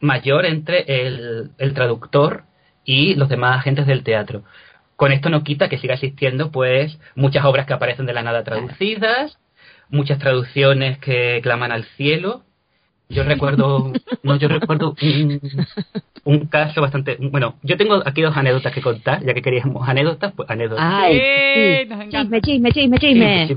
[0.00, 2.44] mayor entre el, el traductor
[2.84, 4.42] y los demás agentes del teatro.
[4.96, 8.44] Con esto no quita que siga existiendo, pues, muchas obras que aparecen de la nada
[8.44, 9.38] traducidas,
[9.90, 12.42] muchas traducciones que claman al cielo.
[13.08, 15.40] Yo recuerdo, no, yo recuerdo un,
[16.24, 20.32] un caso bastante, bueno, yo tengo aquí dos anécdotas que contar, ya que queríamos anécdotas,
[20.34, 20.84] pues anécdotas.
[20.86, 22.08] Ay, Sí, sí.
[22.08, 23.56] Chisme, chisme, chisme, chisme.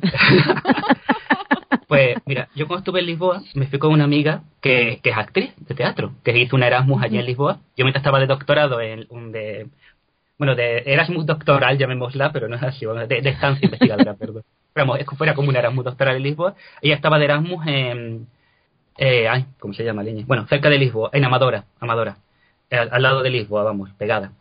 [1.88, 5.18] Pues mira, yo cuando estuve en Lisboa me fui con una amiga que, que es
[5.18, 7.60] actriz de teatro, que hizo un Erasmus allí en Lisboa.
[7.78, 9.68] Yo mientras estaba de doctorado en un de
[10.38, 14.44] bueno, de Erasmus doctoral, llamémosla, pero no es así, bueno, de, de estancia investigadora, perdón.
[14.76, 16.56] Vamos, fuera como un Erasmus doctoral en Lisboa.
[16.82, 18.28] Ella estaba de Erasmus en
[18.98, 20.24] eh, ay, ¿cómo se llama, Leña?
[20.28, 22.18] Bueno, cerca de Lisboa, en Amadora, Amadora,
[22.72, 24.32] al, al lado de Lisboa, vamos, pegada.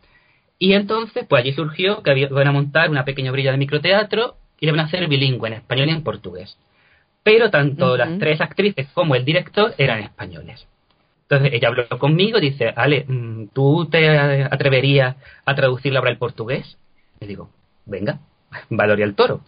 [0.59, 4.35] Y entonces, pues allí surgió que había- iban a montar una pequeña brilla de microteatro
[4.59, 6.57] y le van a hacer bilingüe en español y en portugués.
[7.23, 10.67] Pero tanto las tres actrices como el director eran españoles.
[11.29, 14.09] Entonces ella habló conmigo dice, Ale, mm, ¿tú te
[14.43, 16.77] atreverías a traducir la obra al portugués?
[17.19, 17.49] Le digo,
[17.85, 18.19] venga,
[18.69, 19.41] valoria el toro.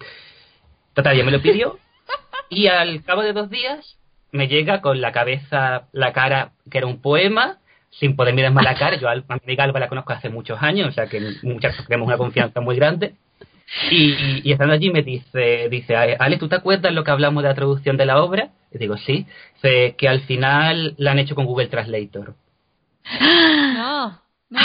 [0.94, 1.80] Total, ella me lo pidió
[2.50, 3.98] y al cabo de dos días
[4.32, 7.58] me llega con la cabeza, la cara, que era un poema,
[7.92, 8.98] sin poder mirar más la cara.
[8.98, 12.08] Yo a mi amiga Alba la conozco hace muchos años, o sea que muchas tenemos
[12.08, 13.14] una confianza muy grande.
[13.90, 17.42] Y, y- y estando allí me dice, dice, Ale, ¿tú te acuerdas lo que hablamos
[17.44, 18.50] de la traducción de la obra?
[18.72, 19.26] Y digo, sí.
[19.56, 22.36] Dice que al final la han hecho con Google Translator.
[23.20, 24.60] No, no.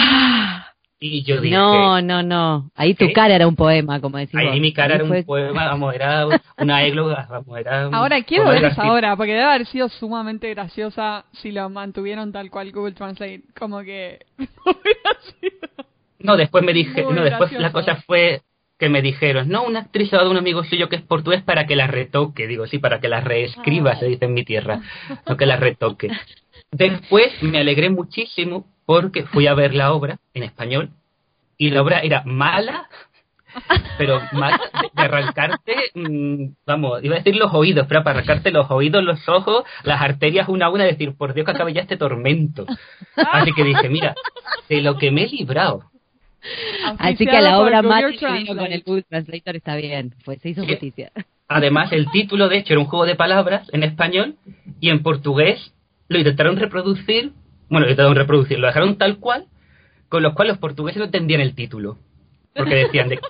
[1.00, 2.70] Y yo dije, No, no, no.
[2.74, 3.12] Ahí tu ¿Sí?
[3.12, 4.60] cara era un poema, como decís ahí vos.
[4.60, 6.26] mi cara Ahí era fue- un poema, vamos, era
[6.58, 7.88] una égloga, vamos, era...
[7.88, 12.32] un Ahora quiero ver esa obra, porque debe haber sido sumamente graciosa si lo mantuvieron
[12.32, 13.42] tal cual Google Translate.
[13.58, 15.86] Como que hubiera sido.
[16.20, 17.62] No, después me dije, Muy no, después gracioso.
[17.62, 18.40] la cosa fue
[18.78, 21.66] que me dijeron, no, una actriz ha dado un amigo suyo que es portugués para
[21.66, 22.46] que la retoque.
[22.46, 23.98] Digo, sí, para que la reescriba, Ay.
[24.00, 24.80] se dice en mi tierra,
[25.28, 26.10] no que la retoque.
[26.72, 30.90] Después me alegré muchísimo porque fui a ver la obra en español
[31.56, 32.88] y la obra era mala,
[33.96, 38.50] pero mala de, de arrancarte, mm, vamos, iba a decir los oídos, pero para arrancarte
[38.50, 41.82] los oídos, los ojos, las arterias una a una, decir, por Dios que acabe ya
[41.82, 42.66] este tormento.
[43.16, 44.14] Así que dije, mira,
[44.68, 45.93] de lo que me he librado.
[46.98, 50.14] Así que a la obra vino con el Google Translator está bien.
[50.24, 51.11] Pues se hizo justicia.
[51.48, 54.37] Además, el título, de hecho, era un juego de palabras en español
[54.80, 55.72] y en portugués
[56.09, 57.33] lo intentaron reproducir,
[57.68, 59.46] bueno, lo intentaron reproducir, lo dejaron tal cual,
[60.09, 61.98] con lo cual los portugueses no entendían el título.
[62.54, 63.20] Porque decían de...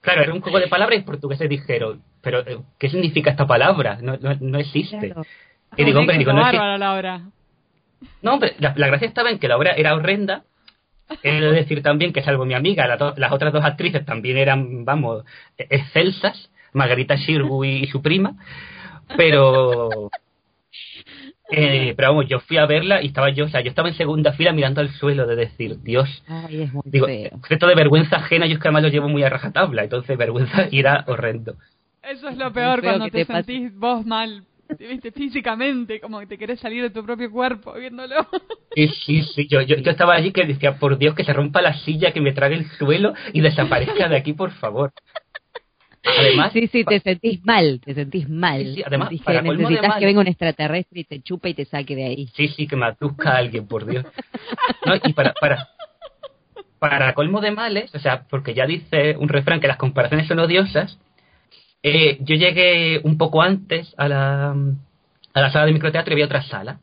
[0.00, 3.46] Claro, era un juego de palabras y los portugueses dijeron, pero eh, ¿qué significa esta
[3.46, 3.98] palabra?
[4.00, 4.98] No, no, no existe.
[4.98, 5.26] Claro.
[5.76, 7.20] Y digo, hombre, digo, no bárbaro la obra.
[8.22, 10.44] No, hombre, la, la gracia estaba en que la obra era horrenda.
[11.22, 14.36] He de decir también que, salvo mi amiga, la do- las otras dos actrices también
[14.36, 15.24] eran, vamos,
[15.56, 18.34] e- excelsas, Margarita Shirgu y, y su prima.
[19.16, 20.10] Pero.
[21.50, 23.94] eh, pero vamos, yo fui a verla y estaba yo, o sea, yo estaba en
[23.94, 26.22] segunda fila mirando al suelo de decir, Dios.
[26.28, 29.22] Ay, es muy Digo, esto de vergüenza ajena, yo es que además lo llevo muy
[29.22, 31.54] a rajatabla, entonces vergüenza era horrendo.
[32.02, 34.44] Eso es lo peor cuando te, te sentís vos mal,
[34.78, 38.16] viste, físicamente, como que te querés salir de tu propio cuerpo viéndolo.
[38.74, 39.48] Sí, sí, sí.
[39.48, 42.20] Yo, yo, yo estaba allí que decía, por Dios, que se rompa la silla, que
[42.20, 44.92] me trague el suelo y desaparezca de aquí, por favor.
[46.04, 48.62] Además, Sí, sí, te sentís mal, te sentís mal.
[48.62, 51.04] Sí, sí, además, Sentís para que colmo de necesitas mal- que venga un extraterrestre y
[51.04, 52.26] te chupe y te saque de ahí.
[52.36, 54.04] sí, sí, que me atusca a alguien, por Dios.
[54.84, 55.68] No, y para, para,
[56.78, 60.38] para colmo de males, o sea, porque ya dice un refrán que las comparaciones son
[60.38, 60.98] odiosas,
[61.82, 66.26] eh, yo llegué un poco antes a la, a la sala de microteatro y había
[66.26, 66.80] otra sala.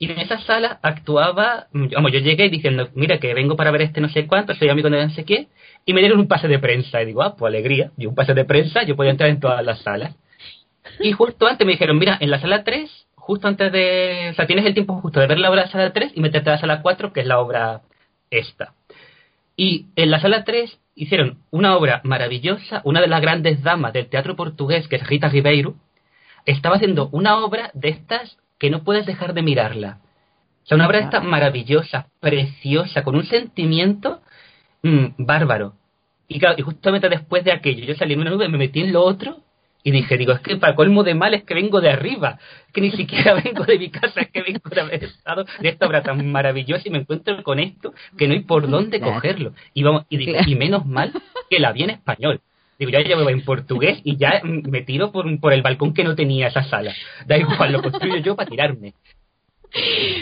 [0.00, 4.00] Y en esa sala actuaba, vamos, yo llegué diciendo, mira que vengo para ver este
[4.00, 5.48] no sé cuánto, soy amigo de no sé qué,
[5.84, 7.02] y me dieron un pase de prensa.
[7.02, 9.64] Y digo, ah, pues alegría, y un pase de prensa, yo podía entrar en todas
[9.64, 10.14] las salas.
[11.00, 14.46] Y justo antes me dijeron, mira, en la sala 3, justo antes de, o sea,
[14.46, 16.54] tienes el tiempo justo de ver la obra de la sala 3 y meterte a
[16.54, 17.82] la sala 4, que es la obra
[18.30, 18.74] esta.
[19.56, 24.08] Y en la sala 3 hicieron una obra maravillosa, una de las grandes damas del
[24.08, 25.76] teatro portugués, que es Rita Ribeiro,
[26.44, 30.00] estaba haciendo una obra de estas que no puedes dejar de mirarla.
[30.64, 34.20] O sea, una obra de esta maravillosa, preciosa, con un sentimiento
[34.82, 35.74] mm, bárbaro.
[36.26, 38.92] Y claro, y justamente después de aquello, yo salí en una nube, me metí en
[38.92, 39.42] lo otro
[39.88, 42.38] y dije, digo, es que para colmo de mal es que vengo de arriba,
[42.74, 45.86] que ni siquiera vengo de mi casa, es que vengo de haber estado de esta
[45.86, 49.14] obra tan maravillosa y me encuentro con esto que no hay por dónde Claro.
[49.14, 49.52] cogerlo.
[49.72, 50.50] Y, vamos, y digo, Claro.
[50.50, 51.12] y menos mal
[51.48, 52.40] que la vi en español.
[52.78, 56.14] Digo, ya llevo en portugués y ya me tiro por, por el balcón que no
[56.14, 56.92] tenía esa sala.
[57.26, 58.92] Da igual, lo construyo yo para tirarme.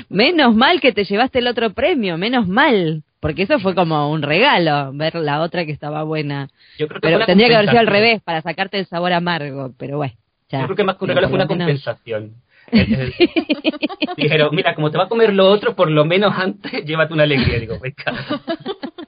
[0.08, 3.02] Menos mal que te llevaste el otro premio, menos mal.
[3.20, 6.48] Porque eso fue como un regalo, ver la otra que estaba buena.
[6.78, 9.72] Yo creo que Pero tendría que haber sido al revés, para sacarte el sabor amargo.
[9.78, 10.14] Pero bueno,
[10.48, 10.60] ya.
[10.60, 12.34] Yo creo que más que un regalo fue una compensación.
[14.16, 17.22] dijeron, mira, como te va a comer lo otro, por lo menos antes llévate una
[17.22, 17.58] alegría.
[17.58, 18.40] Digo, venga.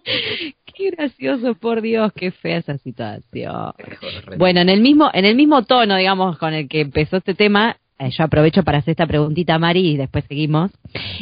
[0.64, 3.73] Qué gracioso, por Dios, qué fea esa situación.
[4.37, 7.79] Bueno, en el mismo, en el mismo tono, digamos, con el que empezó este tema,
[7.98, 10.70] eh, yo aprovecho para hacer esta preguntita, Mari, y después seguimos.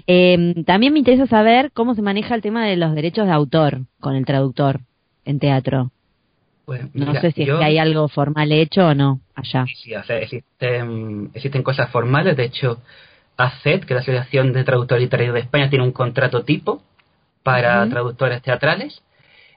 [0.07, 3.81] Eh, también me interesa saber cómo se maneja el tema de los derechos de autor
[4.01, 4.81] con el traductor
[5.25, 5.91] en teatro.
[6.67, 9.67] Pues, no sé si es que hay algo formal hecho o no allá.
[9.77, 12.37] Sí, o sea, existen, existen cosas formales.
[12.37, 12.81] De hecho,
[13.37, 16.83] ACET, que es la Asociación de Traductores Literarios de España, tiene un contrato tipo
[17.43, 17.91] para Ujú.
[17.91, 19.01] traductores teatrales.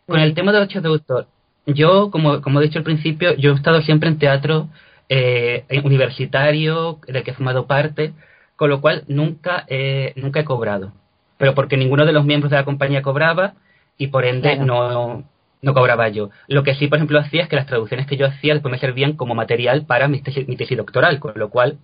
[0.05, 1.27] Con el tema de derechos de autor,
[1.65, 4.69] yo, como, como he dicho al principio, yo he estado siempre en teatro
[5.09, 8.13] eh, universitario, del que he formado parte,
[8.55, 10.93] con lo cual nunca, eh, nunca he cobrado.
[11.37, 13.53] Pero porque ninguno de los miembros de la compañía cobraba
[13.97, 14.65] y por ende Claro.
[14.65, 15.23] no,
[15.61, 16.29] no cobraba yo.
[16.47, 18.79] Lo que sí, por ejemplo, hacía es que las traducciones que yo hacía después me
[18.79, 21.77] servían como material para mi tesis, mi tesis doctoral, con lo cual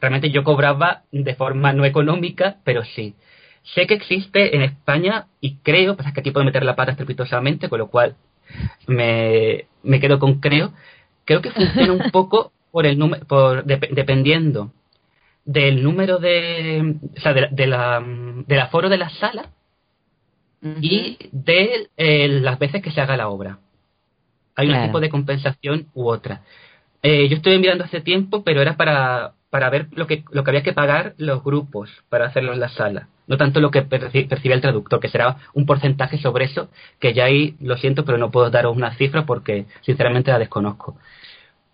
[0.00, 3.14] realmente yo cobraba de forma no económica, pero sí.
[3.74, 6.92] Sé que existe en España y creo, pues es que aquí puedo meter la pata
[6.92, 8.14] estrepitosamente, con lo cual
[8.86, 10.72] me, me quedo con creo.
[11.24, 14.70] Creo que funciona un poco por el número, por dep- dependiendo
[15.46, 18.04] del número de, o sea, de, la- de la,
[18.46, 19.46] del aforo de la sala
[20.82, 23.60] y de eh, las veces que se haga la obra.
[24.56, 26.42] Hay un tipo de compensación u otra.
[27.02, 30.50] Eh, yo estuve mirando hace tiempo, pero era para, para ver lo que, lo que
[30.50, 33.08] había que pagar los grupos para hacerlo en la sala.
[33.26, 36.68] No tanto lo que perci- percibe el traductor, que será un porcentaje sobre eso,
[37.00, 40.98] que ya ahí lo siento, pero no puedo daros una cifra porque sinceramente la desconozco.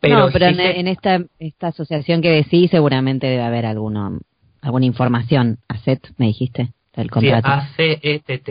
[0.03, 4.19] No, pero sí en, esta, esta asociación que decís seguramente debe haber alguno,
[4.61, 5.59] alguna información.
[5.69, 7.49] ACET, me dijiste, del Sí, contrato.
[7.49, 8.49] ACETT.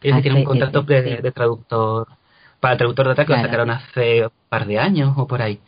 [0.00, 1.22] Ellos sí tienen un contrato de, ACETT.
[1.22, 2.06] de traductor,
[2.60, 3.42] para el traductor de ataque Claro.
[3.42, 5.58] lo sacaron hace un par de años o por ahí.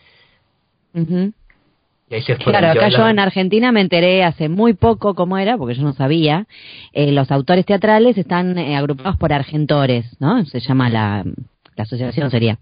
[0.95, 1.33] Ujú.
[2.09, 2.37] Y ahí se.
[2.37, 5.83] Claro, acá la- yo en Argentina me enteré hace muy poco cómo era, porque yo
[5.83, 6.47] no sabía.
[6.93, 10.45] Eh, los autores teatrales están eh, agrupados por argentores, ¿no?
[10.47, 11.25] Se llama la,
[11.81, 12.59] la asociación, sería.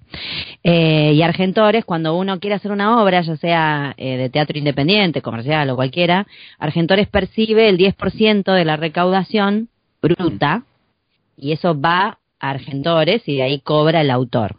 [0.62, 5.22] Eh, y argentores, cuando uno quiere hacer una obra, ya sea eh, de teatro independiente,
[5.22, 6.26] comercial o cualquiera,
[6.58, 9.68] argentores percibe el 10% de la recaudación
[10.00, 10.62] bruta,
[11.36, 14.56] y eso va a argentores y de ahí cobra el autor.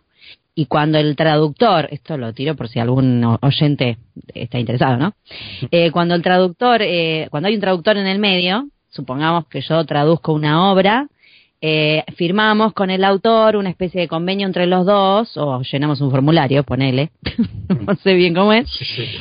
[0.55, 3.97] Y cuando el traductor, esto lo tiro por si algún oyente
[4.33, 5.13] está interesado, ¿no?
[5.71, 9.85] Eh, cuando el traductor, eh, cuando hay un traductor en el medio, supongamos que yo
[9.85, 11.07] traduzco una obra,
[11.61, 16.09] eh, firmamos con el autor una especie de convenio entre los dos, o llenamos un
[16.09, 17.11] formulario, ponele,
[17.85, 18.67] no sé bien cómo es,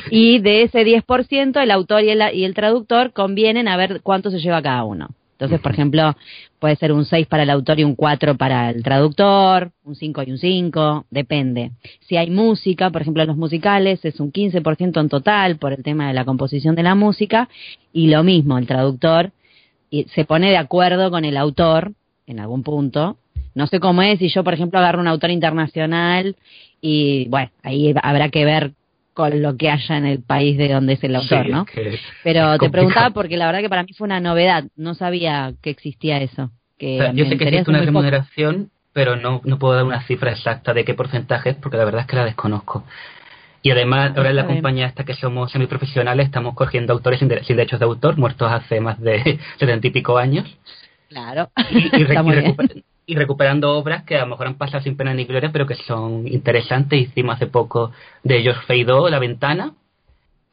[0.09, 4.31] y de ese 10% el autor y el, y el traductor convienen a ver cuánto
[4.31, 5.09] se lleva cada uno.
[5.33, 6.17] Entonces, por ejemplo,
[6.59, 10.23] puede ser un 6 para el autor y un 4 para el traductor, un 5
[10.23, 11.71] y un 5, depende.
[12.01, 15.81] Si hay música, por ejemplo, en los musicales es un 15% en total por el
[15.81, 17.47] tema de la composición de la música
[17.93, 19.31] y lo mismo, el traductor
[20.13, 21.93] se pone de acuerdo con el autor
[22.29, 23.17] en algún punto.
[23.55, 26.35] No sé cómo es si yo, por ejemplo, agarro un autor internacional
[26.79, 28.71] y, bueno, ahí habrá que ver
[29.13, 31.65] con lo que haya en el país de donde es el autor, Sí, ¿no?
[31.75, 34.93] es Pero es te preguntaba porque la verdad que para mí fue una novedad, no
[34.93, 36.51] sabía que existía eso.
[36.77, 37.87] Que O sea, yo sé que existe una poco.
[37.87, 41.83] remuneración, pero no, no puedo dar una cifra exacta de qué porcentaje es porque la
[41.85, 42.85] verdad es que la desconozco.
[43.61, 47.43] Y además, ahora en la compañía esta que somos semiprofesionales, estamos cogiendo autores sin, de-
[47.43, 50.45] sin derechos de autor, muertos hace más de setenta y pico años,
[51.09, 52.55] Claro, y, bien.
[53.17, 56.27] recuperando obras que a lo mejor han pasado sin pena ni gloria, pero que son
[56.27, 57.01] interesantes.
[57.01, 57.91] Hicimos hace poco
[58.23, 59.73] de George Feydeau, La Ventana,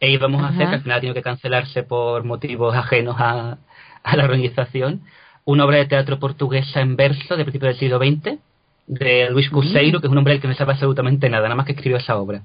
[0.00, 3.58] e íbamos a hacer, que al final ha tenido que cancelarse por motivos ajenos a,
[4.02, 5.02] a la organización,
[5.44, 8.38] una obra de teatro portuguesa en verso de principios del siglo XX,
[8.86, 11.66] de Luis Cuseiro, que es un hombre del que no sabe absolutamente nada, nada más
[11.66, 12.42] que escribió esa obra.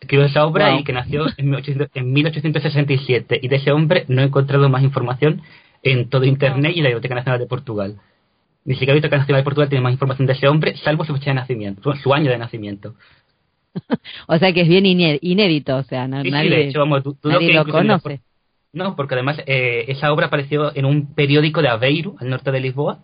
[0.00, 0.80] Escribió esa obra Wow.
[0.80, 4.82] y que nació en 1800 en 1867, y de ese hombre no he encontrado más
[4.82, 5.42] información
[5.82, 8.00] en todo Internet y en la Biblioteca Nacional de Portugal.
[8.64, 11.12] Ni siquiera la Biblioteca Nacional de Portugal tiene más información de ese hombre, salvo su
[11.14, 12.94] fecha de nacimiento, su- año de nacimiento.
[14.28, 16.78] O sea que es bien iné- inédito, o sea, no, Sí, sí, nadie, de hecho,
[16.80, 18.20] vamos, du- dudo nadie que lo conoce.
[18.72, 22.60] No, porque además eh, esa obra apareció en un periódico de Aveiro, al norte de
[22.60, 23.00] Lisboa,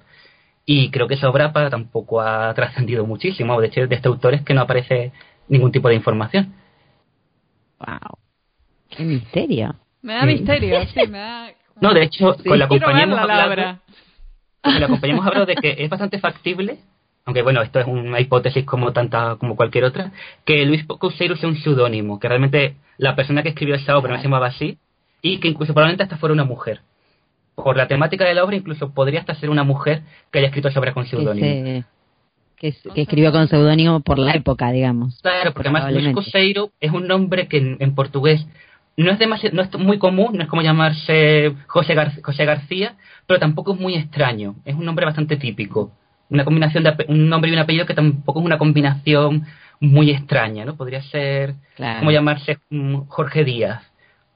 [0.64, 3.61] y creo que esa obra pa- tampoco ha trascendido muchísimo.
[3.61, 5.12] De hecho, de este autor es que no aparece
[5.49, 6.55] ningún tipo de información.
[7.81, 8.18] Wow,
[8.91, 9.74] qué misterio.
[10.03, 11.51] Me da misterio, sí, me da...
[11.81, 13.79] No, de hecho, Sí, con la compañía hemos hablado,
[14.62, 16.79] con la compañía hemos hablado de que es bastante factible,
[17.24, 20.12] aunque bueno, esto es una hipótesis como tanta como cualquier otra,
[20.45, 24.18] que Luis Couseiro sea un seudónimo, que realmente la persona que escribió esa obra no
[24.18, 24.79] se llamaba así,
[25.22, 26.81] y que incluso probablemente hasta fuera una mujer.
[27.55, 30.68] Por la temática de la obra, incluso podría hasta ser una mujer que haya escrito
[30.68, 31.47] esa obra con seudónimo.
[31.47, 31.85] se-
[32.57, 35.20] que, que escribió con seudónimo por la época, digamos.
[35.22, 36.12] Claro, porque además Luis.
[36.14, 38.47] Couseiro es un nombre que en, en portugués
[38.99, 42.97] no es demasiado, no es muy común, no es como llamarse José, José García,
[43.27, 44.57] pero tampoco es muy extraño.
[44.65, 45.93] Es un nombre bastante típico.
[46.29, 49.47] Una combinación de un nombre y un apellido que tampoco es una combinación
[49.79, 50.77] muy extraña, ¿no?
[50.77, 53.85] Podría ser como llamarse mm, Jorge Díaz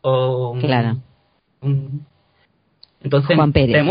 [0.00, 0.98] o claro.
[3.02, 3.84] entonces Juan Pérez.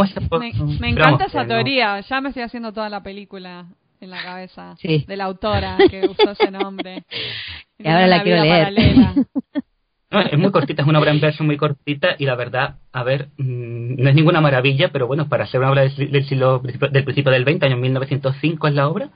[0.80, 2.00] me, encanta esa teoría.
[2.00, 3.66] Ya me estoy haciendo toda la película
[4.00, 7.04] en la cabeza de la autora que usó ese nombre.
[7.78, 8.74] y ahora la quiero leer.
[10.12, 13.30] es muy cortita, es una obra en verso muy cortita y la verdad, a ver,
[13.38, 17.32] mm, no es ninguna maravilla, pero bueno, para ser una obra del, siglo del principio
[17.32, 19.10] del 20, año 1905 es la obra,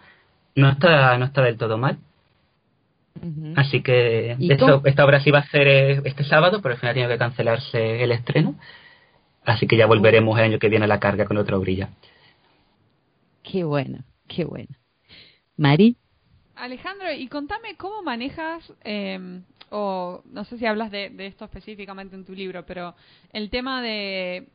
[0.56, 1.98] no está, no está del todo mal.
[3.56, 7.10] Así que esta obra sí va a ser eh, este sábado, pero al final tiene
[7.10, 8.56] que cancelarse el estreno.
[9.46, 11.90] Así que ya volveremos el año que viene a la carga con otra brilla.
[13.42, 14.76] Qué bueno, qué bueno.
[15.56, 15.96] Mari.
[16.56, 22.26] Alejandro, y contame cómo manejas, eh, o no sé si hablas de, esto específicamente en
[22.26, 22.96] tu libro, pero
[23.32, 24.48] el tema de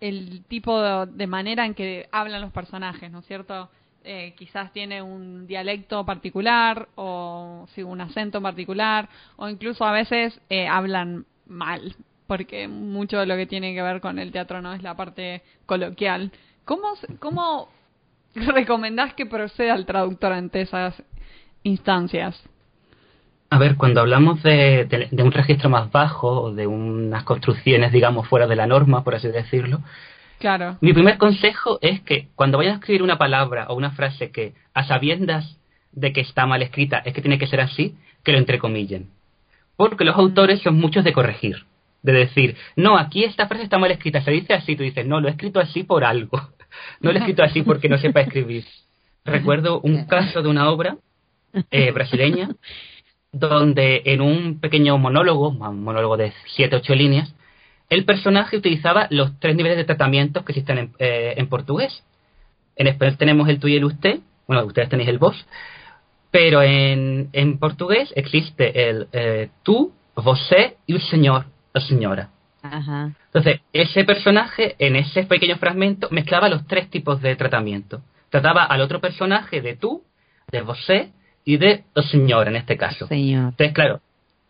[0.00, 3.70] el tipo de, manera en que hablan los personajes, ¿no es cierto?
[4.04, 10.38] Eh, quizás tiene un dialecto particular o sí, un acento particular o incluso a veces
[10.50, 14.72] eh, hablan mal porque mucho de lo que tiene que ver con el teatro no
[14.72, 16.32] es la parte coloquial.
[16.64, 17.68] ¿Cómo, cómo
[18.34, 20.94] recomendás que proceda el traductor ante esas
[21.62, 22.42] instancias?
[23.54, 28.48] A ver, cuando hablamos de, un registro más bajo o de unas construcciones, digamos, fuera
[28.48, 29.80] de la norma, por así decirlo,
[30.40, 30.76] claro.
[30.80, 34.54] mi primer consejo es que cuando vayas a escribir una palabra o una frase que,
[34.74, 35.56] a sabiendas
[35.92, 37.94] de que está mal escrita, es que tiene que ser así,
[38.24, 39.10] que lo entrecomillen.
[39.76, 41.64] Porque los autores son muchos de corregir,
[42.02, 45.20] de decir, no, aquí esta frase está mal escrita, se dice así, tú dices, no,
[45.20, 46.38] lo he escrito así por algo,
[47.00, 48.64] no lo he escrito así porque no sepa escribir.
[49.24, 50.96] Recuerdo un caso de una obra
[51.70, 52.48] eh, brasileña,
[53.34, 57.34] donde en un pequeño monólogo, un monólogo de 7-8 líneas,
[57.90, 62.02] el personaje utilizaba los tres niveles de tratamientos que existen en, eh, en portugués.
[62.76, 65.46] En español tenemos el tú y el usted, bueno, ustedes tenéis el vos,
[66.30, 72.30] pero en, en portugués existe el eh, tú, você y el señor o señora.
[73.26, 78.00] Entonces, ese personaje en ese pequeño fragmento mezclaba los tres tipos de tratamiento.
[78.30, 80.02] Trataba al otro personaje de tú,
[80.50, 81.12] de você
[81.44, 83.06] y de señor en este caso.
[83.06, 83.50] Señor.
[83.50, 84.00] Entonces, claro,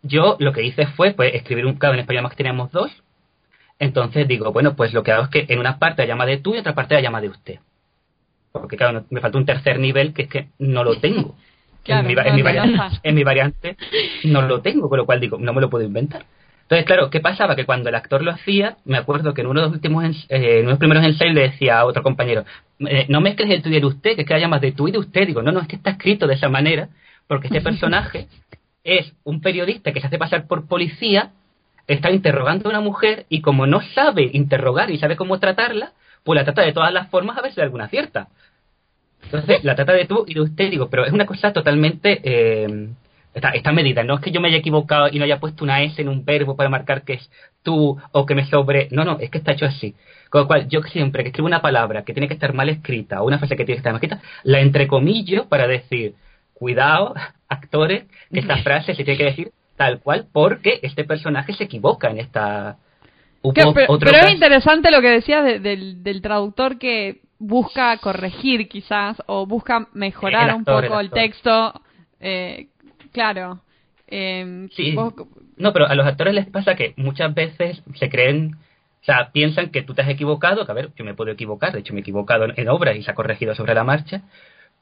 [0.01, 2.91] yo lo que hice fue pues escribir un claro en español más que teníamos dos.
[3.79, 6.37] Entonces digo, bueno, pues lo que hago es que en una parte la llama de
[6.37, 7.59] tú y en otra parte la llama de usted.
[8.51, 11.35] Porque claro, me falta un tercer nivel que es que no lo tengo.
[11.85, 13.77] en, mi, variante, en mi variante
[14.23, 16.25] no lo tengo, con lo cual digo, no me lo puedo inventar.
[16.65, 17.55] Entonces, claro, ¿qué pasaba?
[17.55, 20.59] Que cuando el actor lo hacía, me acuerdo que en uno de los últimos, eh,
[20.59, 22.43] en unos primeros ensayos le decía a otro compañero,
[22.79, 24.91] eh, no mezcles el tú y el usted, que es que llamas de tú y
[24.91, 25.27] de usted.
[25.27, 26.89] Digo, no, no, es que está escrito de esa manera,
[27.27, 28.27] porque este personaje
[28.83, 31.33] es un periodista que se hace pasar por policía,
[31.85, 35.93] está interrogando a una mujer y como no sabe interrogar y sabe cómo tratarla,
[36.23, 38.29] pues la trata de todas las formas a ver si de alguna cierta.
[39.23, 42.21] Entonces, la trata de tú y de usted, digo, pero es una cosa totalmente...
[42.23, 42.89] Eh,
[43.35, 44.03] Está, medida.
[44.03, 46.23] No es que yo me haya equivocado y no haya puesto una S en un
[46.23, 47.31] verbo para marcar que es
[47.63, 48.87] tú o que me sobre.
[48.91, 49.93] No, no, es que está hecho así.
[50.29, 53.21] Con lo cual, yo siempre que escribo una palabra que tiene que estar mal escrita
[53.21, 56.15] o una frase que tiene que estar mal escrita, la entrecomillo para decir,
[56.53, 57.13] cuidado,
[57.49, 62.09] actores, que esta frase se tiene que decir tal cual porque este personaje se equivoca
[62.09, 62.77] en esta...
[63.43, 69.87] pero, es interesante lo que decías del, del traductor que busca corregir quizás o busca
[69.93, 71.73] mejorar un poco el, texto.
[72.19, 72.67] Eh,
[73.15, 73.61] Claro.
[74.07, 74.93] Eh, sí.
[75.55, 78.57] No, pero a los actores les pasa que muchas veces se creen,
[79.01, 81.71] o sea, piensan que tú te has equivocado, que a ver, yo me puedo equivocar,
[81.71, 84.23] de hecho me he equivocado en, obras y se ha corregido sobre la marcha,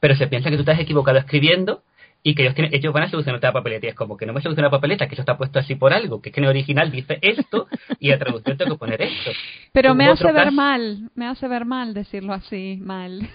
[0.00, 1.84] pero se piensan que tú te has equivocado escribiendo
[2.24, 4.32] y que ellos, tienen, ellos van a solucionar la papeleta y es como que no
[4.32, 6.44] me soluciona la papeleta, que eso está puesto así por algo, que es que en
[6.44, 7.68] el original dice esto
[8.00, 9.30] y en traducción tengo que poner esto.
[9.70, 13.28] Pero me hace ver mal, me hace ver mal decirlo así, mal.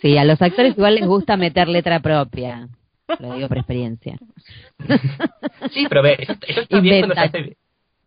[0.00, 2.68] Sí, a los actores igual les gusta meter letra propia.
[3.18, 4.18] Lo digo por experiencia.
[5.72, 7.56] sí, pero ve, eso, está bien cuando se hace bien.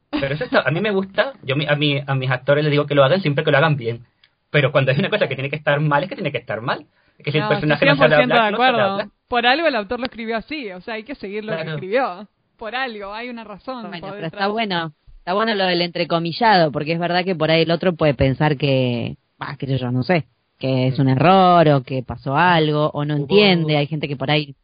[0.10, 2.86] Pero eso está, a mí me gusta, yo a, mí, a mis actores les digo
[2.86, 4.06] que lo hagan siempre que lo hagan bien.
[4.50, 6.62] Pero cuando hay una cosa que tiene que estar mal, es que tiene que estar
[6.62, 6.86] mal.
[7.18, 9.12] Es que si el personaje no sabe hablar, de acuerdo.
[9.28, 12.28] Por algo el autor lo escribió así, o sea, hay que seguir lo que escribió.
[12.58, 13.92] Por algo, hay una razón.
[13.92, 17.72] pero está bueno, está bueno lo del entrecomillado, porque es verdad que por ahí el
[17.72, 20.26] otro puede pensar que, ah, que yo no sé,
[20.58, 23.78] que es un error o que pasó algo o no entiende.
[23.78, 24.56] Hay gente que por ahí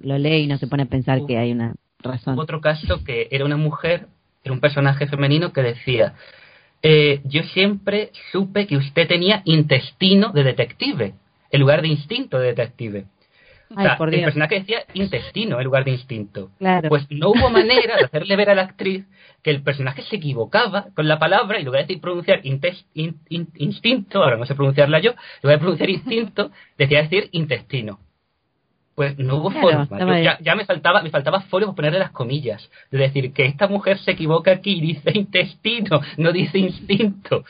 [0.00, 2.38] lo lee y no se pone a pensar que hay una razón.
[2.38, 4.06] Otro caso que era una mujer,
[4.44, 6.14] era un personaje femenino que decía,
[6.82, 11.14] eh, yo siempre supe que usted tenía intestino de detective,
[11.50, 13.04] en lugar de instinto de detective.
[13.72, 16.50] O sea, el personaje decía intestino en lugar de instinto.
[16.58, 16.88] Claro.
[16.88, 19.04] Pues no hubo manera de hacerle ver a la actriz
[19.44, 22.60] que el personaje se equivocaba con la palabra y en lugar de decir pronunciar in-
[23.56, 28.00] instinto, ahora no sé pronunciarla yo, en lugar de pronunciar instinto, decía decir intestino.
[29.00, 29.98] Pues no hubo Claro, forma.
[29.98, 32.70] Yo ya, ya me faltaba, me faltaba folio para ponerle las comillas.
[32.90, 37.42] De decir que esta mujer se equivoca aquí y dice intestino, no dice instinto.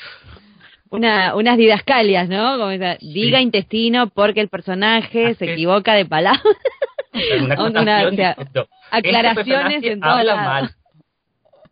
[0.91, 2.57] Una, unas didascalias, ¿no?
[2.57, 6.41] Como esa, diga intestino porque el personaje Así se equivoca de palabra.
[7.43, 10.45] Una Una- acotación o sea, diciendo, aclaraciones "Este en habla lados".
[10.47, 10.71] mal.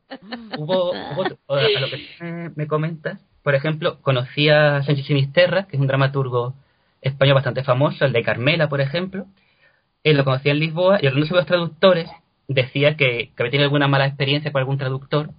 [0.59, 5.81] Hubo, hubo- a lo que me comentas, por ejemplo, conocí a Sánchez Sinisterra, que es
[5.81, 6.55] un dramaturgo
[7.01, 9.26] español bastante famoso, el de Carmela, por ejemplo.
[10.11, 12.11] Él lo conocía en Lisboa y hablando sobre los traductores,
[12.47, 15.31] decía que, que había tenido alguna mala experiencia con algún traductor,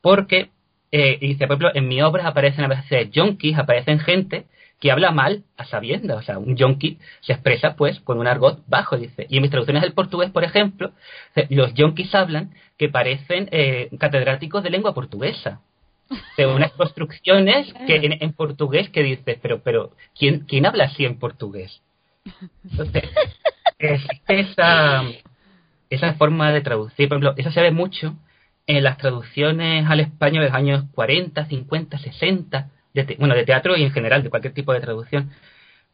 [0.00, 0.50] porque,
[0.90, 4.46] eh, dice, por ejemplo, en mi obra aparecen a veces yonkis, aparecen gente
[4.80, 6.18] que habla mal a sabiendas.
[6.18, 9.26] O sea, un yonki se expresa pues con un argot bajo, dice.
[9.28, 10.92] Y en mis traducciones del portugués, por ejemplo,
[11.34, 15.60] eh, los yonkis hablan que parecen eh, catedráticos de lengua portuguesa.
[16.38, 21.04] De unas construcciones que en, en portugués que dices, pero, pero, ¿quién, ¿quién habla así
[21.04, 21.82] en portugués?
[22.64, 23.04] Entonces,
[23.78, 25.02] existe esa,
[25.90, 27.08] esa forma de traducir.
[27.08, 28.16] Por ejemplo, eso se ve mucho
[28.66, 33.44] en las traducciones al español de los años 40, 50, 60, de te- bueno, de
[33.44, 35.30] teatro y en general, de cualquier tipo de traducción.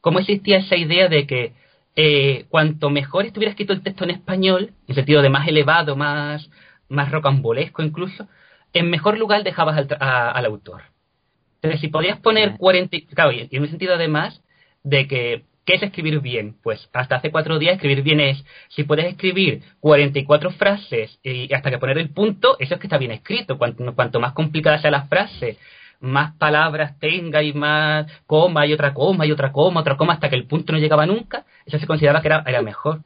[0.01, 1.53] ¿Cómo existía esa idea de que
[1.97, 6.51] eh, cuanto mejor estuviera escrito el texto en español, en sentido de más elevado, más,
[6.89, 8.27] más rocambolesco incluso,
[8.73, 10.83] en mejor lugar dejabas al, a- al autor.
[11.57, 12.59] Entonces, si podías poner Claro.
[12.59, 14.43] 40, y- claro, y en un sentido además
[14.83, 16.57] de que, ¿qué es escribir bien?
[16.63, 21.71] Pues hasta hace cuatro días escribir bien es, si puedes escribir 44 frases y hasta
[21.71, 23.59] que poner el punto, eso es que está bien escrito.
[23.59, 25.59] Cuanto, cuanto más complicada sea la frase,
[26.01, 30.29] más palabras tenga y más coma y otra coma y otra coma, otra coma, hasta
[30.29, 33.01] que el punto no llegaba nunca, eso se consideraba que era, era mejor.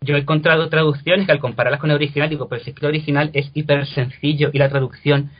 [0.00, 3.50] Yo he encontrado traducciones que al compararlas con el original digo, pero el original es
[3.54, 5.30] hiper sencillo y la traducción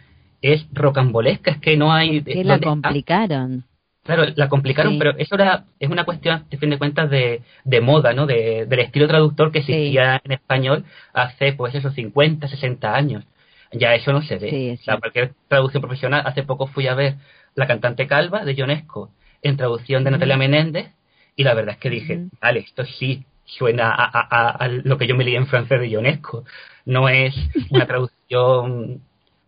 [0.41, 2.23] es rocambolesca, es que no hay...
[2.23, 3.65] Que la complicaron.
[4.05, 4.99] Claro, la complicaron, Sí.
[4.99, 8.27] pero eso era, es una cuestión, de fin de cuentas, de, de moda, ¿no?
[8.27, 9.73] De, del estilo traductor que Sí.
[9.73, 13.25] existía en español hace, pues, esos 50, 60 años.
[13.71, 14.51] Ya eso no se ve.
[14.51, 17.15] Sí, o sea, cualquier traducción profesional, hace poco fui a ver
[17.55, 19.11] La cantante calva de Ionesco
[19.43, 20.11] en traducción de.
[20.11, 20.91] Natalia Menéndez
[21.37, 24.97] y la verdad es que dije, vale, esto sí suena a, a- a- a lo
[24.99, 26.45] que yo me leí en francés de Ionesco.
[26.87, 27.35] No es
[27.71, 29.01] una traducción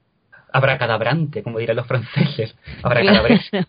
[0.53, 2.55] abracadabrante, como dirán los franceses.
[2.83, 3.67] Abracadabresca.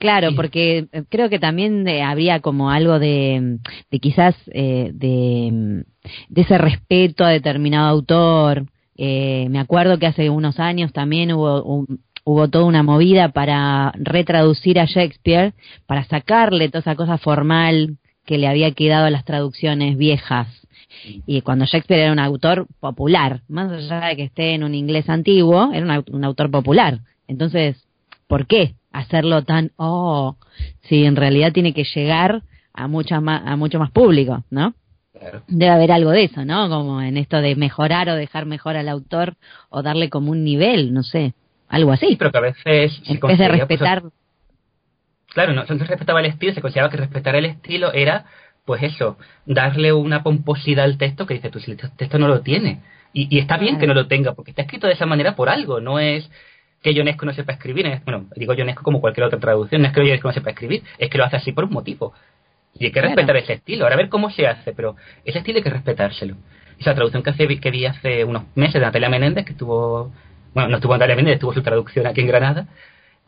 [0.00, 0.30] Claro.
[0.30, 0.34] Sí.
[0.34, 3.58] porque eh, creo que también eh, habría como algo de,
[3.90, 5.84] de quizás eh, de,
[6.28, 8.64] de ese respeto a determinado autor.
[8.96, 13.92] Eh, me acuerdo que hace unos años también hubo, un- hubo toda una movida para
[13.96, 15.52] retraducir a Shakespeare,
[15.86, 20.48] para sacarle toda esa cosa formal que le había quedado a las traducciones viejas.
[21.26, 25.08] Y cuando Shakespeare era un autor popular, más allá de que esté en un inglés
[25.08, 27.00] antiguo, era un, un autor popular.
[27.28, 27.86] Entonces,
[28.26, 30.36] ¿por qué hacerlo tan, oh,
[30.82, 34.74] si en realidad tiene que llegar a, mucha más, a mucho más público, ¿no?
[35.18, 35.42] Claro.
[35.48, 36.68] Debe haber algo de eso, ¿no?
[36.68, 39.36] Como en esto de mejorar o dejar mejor al autor
[39.68, 41.34] o darle como un nivel, no sé,
[41.68, 42.06] algo así.
[42.06, 44.02] Sí, pero que a veces en vez de pues, respetar,
[45.32, 48.24] Claro, no, no se respetaba el estilo, se consideraba que respetar el estilo era,
[48.64, 49.16] pues eso,
[49.46, 52.80] darle una pomposidad al texto que dice, tú si el texto no lo tiene.
[53.12, 53.80] Y, y está bien Claro.
[53.80, 56.28] que no lo tenga, porque está escrito de esa manera por algo, no es
[56.82, 59.94] que Ionesco no sepa escribir, es- bueno, digo Ionesco como cualquier otra traducción, no es
[59.94, 62.14] que Ionesco no sepa escribir, es que lo hace así por un motivo.
[62.74, 63.08] Y hay que Claro.
[63.16, 63.84] respetar ese estilo.
[63.84, 66.36] Ahora a ver cómo se hace, pero ese estilo hay que respetárselo.
[66.78, 70.12] Esa traducción que, hace, que vi hace unos meses de Natalia Menéndez, que estuvo,
[70.54, 72.66] bueno, no estuvo Natalia Menéndez, estuvo su traducción aquí en Granada,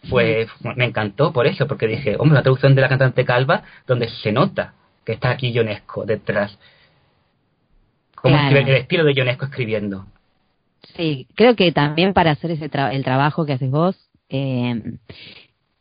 [0.09, 4.09] pues me encantó por eso, porque dije, hombre, una traducción de la cantante calva donde
[4.09, 4.75] se nota
[5.05, 6.59] que está aquí Ionesco detrás.
[8.15, 8.57] Como Claro.
[8.59, 10.07] el estilo de Ionesco escribiendo.
[10.97, 13.97] Sí, creo que también para hacer ese tra- el trabajo que haces vos,
[14.29, 14.81] eh,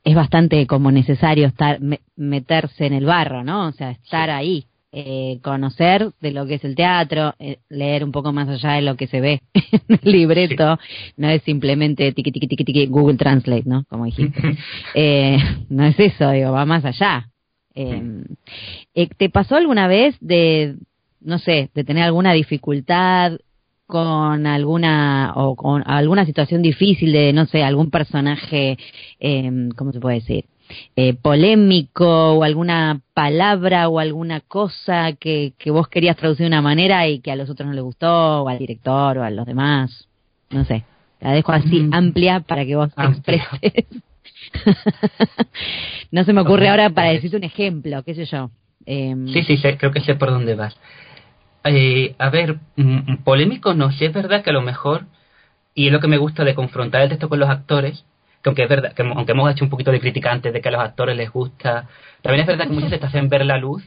[0.04, 3.68] es bastante como necesario estar me- meterse en el barro, ¿no?
[3.68, 4.32] O sea, estar Sí.
[4.32, 8.72] ahí, eh, conocer de lo que es el teatro, eh, leer un poco más allá
[8.74, 9.42] de lo que se ve
[9.88, 10.78] en el libreto,
[11.18, 13.86] no es simplemente tiqui tiqui tiqui tiqui Google Translate, ¿no?
[13.90, 14.58] Como dijiste.
[14.96, 15.38] eh,
[15.70, 17.30] no es eso, digo, va más allá.
[17.74, 18.24] Eh,
[18.96, 20.76] eh, ¿Te pasó alguna vez de,
[21.22, 23.38] no sé, de tener alguna dificultad
[23.92, 28.78] con alguna o con alguna situación difícil de, no sé, algún personaje,
[29.20, 30.46] eh, ¿cómo se puede decir?
[30.96, 36.62] Eh, polémico o alguna palabra o alguna cosa que, que vos querías traducir de una
[36.62, 39.46] manera y que a los otros no les gustó, o al director o a los
[39.46, 40.08] demás.
[40.50, 40.86] No sé,
[41.20, 41.94] la dejo así Mm.
[41.94, 43.48] amplia para que vos te Amplia.
[43.62, 43.86] expreses.
[46.12, 48.50] no se me ocurre ahora para decirte un ejemplo, qué sé yo.
[48.86, 50.76] Em, Sí, sí, sé- creo que sé por dónde vas.
[51.64, 55.06] Eh, a ver, mm, polémico no, sí es verdad que a lo mejor,
[55.76, 58.06] y es lo que me gusta de confrontar el texto con los actores,
[58.42, 60.70] que aunque es verdad, que aunque hemos hecho un poquito de crítica antes de que
[60.70, 61.88] a los actores les gusta,
[62.22, 63.84] también es verdad que muchas veces te hacen ver la luz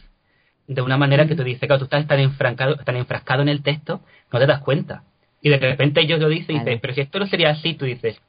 [0.66, 3.62] de una manera que tú dices, claro, tú estás tan enfrancado, tan enfrascado en el
[3.62, 4.00] texto,
[4.32, 5.02] no te das cuenta.
[5.42, 7.84] Y de repente ellos lo dicen y dices, pero si esto no sería así, tú
[7.84, 8.20] dices,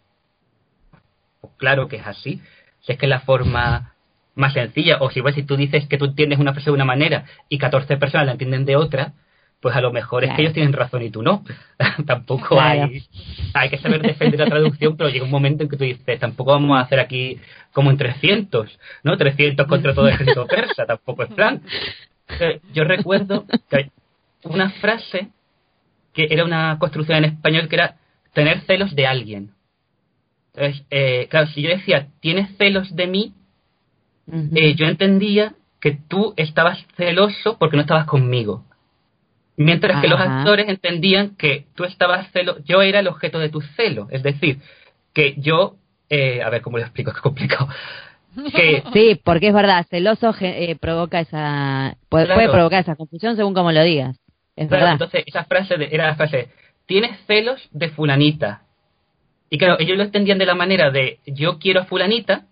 [1.39, 2.41] pues claro que es así.
[2.81, 3.93] Si es que es la forma
[4.35, 6.83] más sencilla, o si, pues, si tú dices que tú entiendes una frase de una
[6.83, 9.13] manera y 14 personas la entienden de otra,
[9.65, 11.43] pues a lo mejor es que ellos tienen razón y tú no.
[12.05, 12.83] tampoco Claro.
[12.83, 13.01] hay,
[13.55, 16.51] hay que saber defender la traducción, pero llega un momento en que tú dices, tampoco
[16.51, 17.39] vamos a hacer aquí
[17.73, 19.17] como en 300, ¿no?
[19.17, 21.63] 300 contra todo el ejército persa, tampoco es plan.
[22.39, 23.89] Eh, Yo recuerdo que
[24.43, 25.29] una frase
[26.13, 27.95] que era una construcción en español que era
[28.33, 29.49] tener celos de alguien.
[30.53, 33.33] Entonces, eh, claro, si yo decía, tienes celos de mí,
[34.53, 38.63] eh, yo entendía que tú estabas celoso porque no estabas conmigo.
[39.57, 43.61] Mientras que los actores entendían que tú estabas celoso, yo era el objeto de tu
[43.61, 44.07] celo.
[44.11, 44.59] Es decir,
[45.13, 45.75] que yo,
[46.09, 47.69] eh, a ver cómo lo explico, es complicado.
[48.53, 52.39] Que, Sí, porque es verdad, celoso eh, provoca esa puede, Claro.
[52.41, 54.17] puede provocar esa confusión según como lo digas.
[54.57, 54.91] Es claro, verdad.
[54.93, 56.49] entonces esa frase de- era la frase,
[56.85, 58.61] tienes celos de fulanita.
[59.49, 62.45] Y claro, ellos lo entendían de la manera de yo quiero a fulanita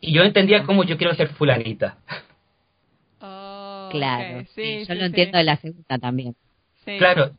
[0.00, 1.98] y yo entendía como yo quiero ser fulanita.
[3.90, 4.40] Claro.
[4.40, 5.06] sí, sí, yo sí, lo sí.
[5.06, 6.34] entiendo de la segunda también.
[6.84, 6.98] Sí.
[6.98, 7.30] Claro,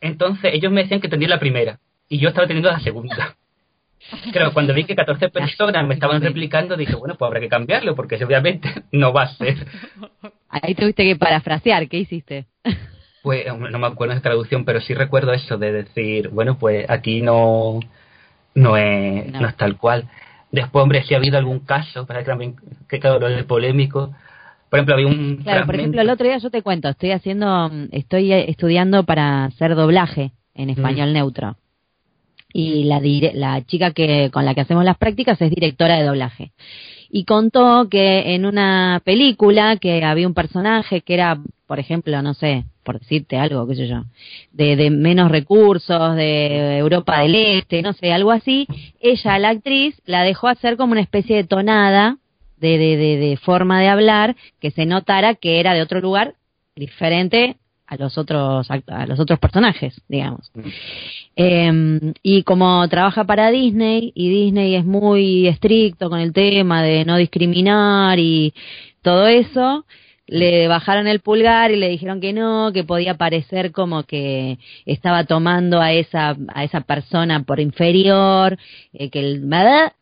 [0.00, 1.78] entonces ellos me decían que entendía la primera
[2.08, 3.36] y yo estaba teniendo la segunda.
[4.32, 7.96] Claro, cuando vi que 14 personas me estaban replicando, dije, bueno, pues habrá que cambiarlo
[7.96, 9.66] porque obviamente no va a ser.
[10.50, 12.44] Ahí tuviste que parafrasear, ¿qué hiciste?
[13.22, 17.22] Pues no me acuerdo de traducción, pero sí recuerdo eso de decir, bueno, pues aquí
[17.22, 17.80] no,
[18.54, 19.40] no, es, No.
[19.40, 19.48] no.
[19.48, 20.06] es tal cual.
[20.52, 22.56] Después, hombre, si ha habido algún caso, para que también,
[22.88, 24.14] que claro, lo del polémico.
[24.74, 25.36] Por ejemplo, había un.
[25.36, 29.04] Claro, por ejemplo, el otro día yo te cuento, estoy haciendo, mm, estoy eh, estudiando
[29.04, 31.56] para hacer doblaje en español neutro.
[32.52, 36.02] Y la, dire- la chica que con la que hacemos las prácticas es directora de
[36.04, 36.50] doblaje.
[37.08, 42.34] Y contó que en una película que había un personaje que era, por ejemplo, no
[42.34, 44.02] sé, por decirte algo, qué sé yo,
[44.50, 48.66] de, de menos recursos, de Europa del Este, no sé, algo así,
[49.00, 52.18] ella, la actriz, la dejó hacer como una especie de tonada
[52.56, 56.34] de, de, de, de forma de hablar que se notara que era de otro lugar
[56.76, 60.50] diferente a los otros a los otros personajes, digamos.
[61.36, 67.04] Eh, y como trabaja para Disney y Disney es muy estricto con el tema de
[67.04, 68.54] no discriminar y
[69.02, 69.84] todo eso,
[70.26, 75.24] le bajaron el pulgar y le dijeron que no, que podía parecer como que estaba
[75.24, 78.58] tomando a esa a esa persona por inferior,
[78.94, 79.44] eh, que el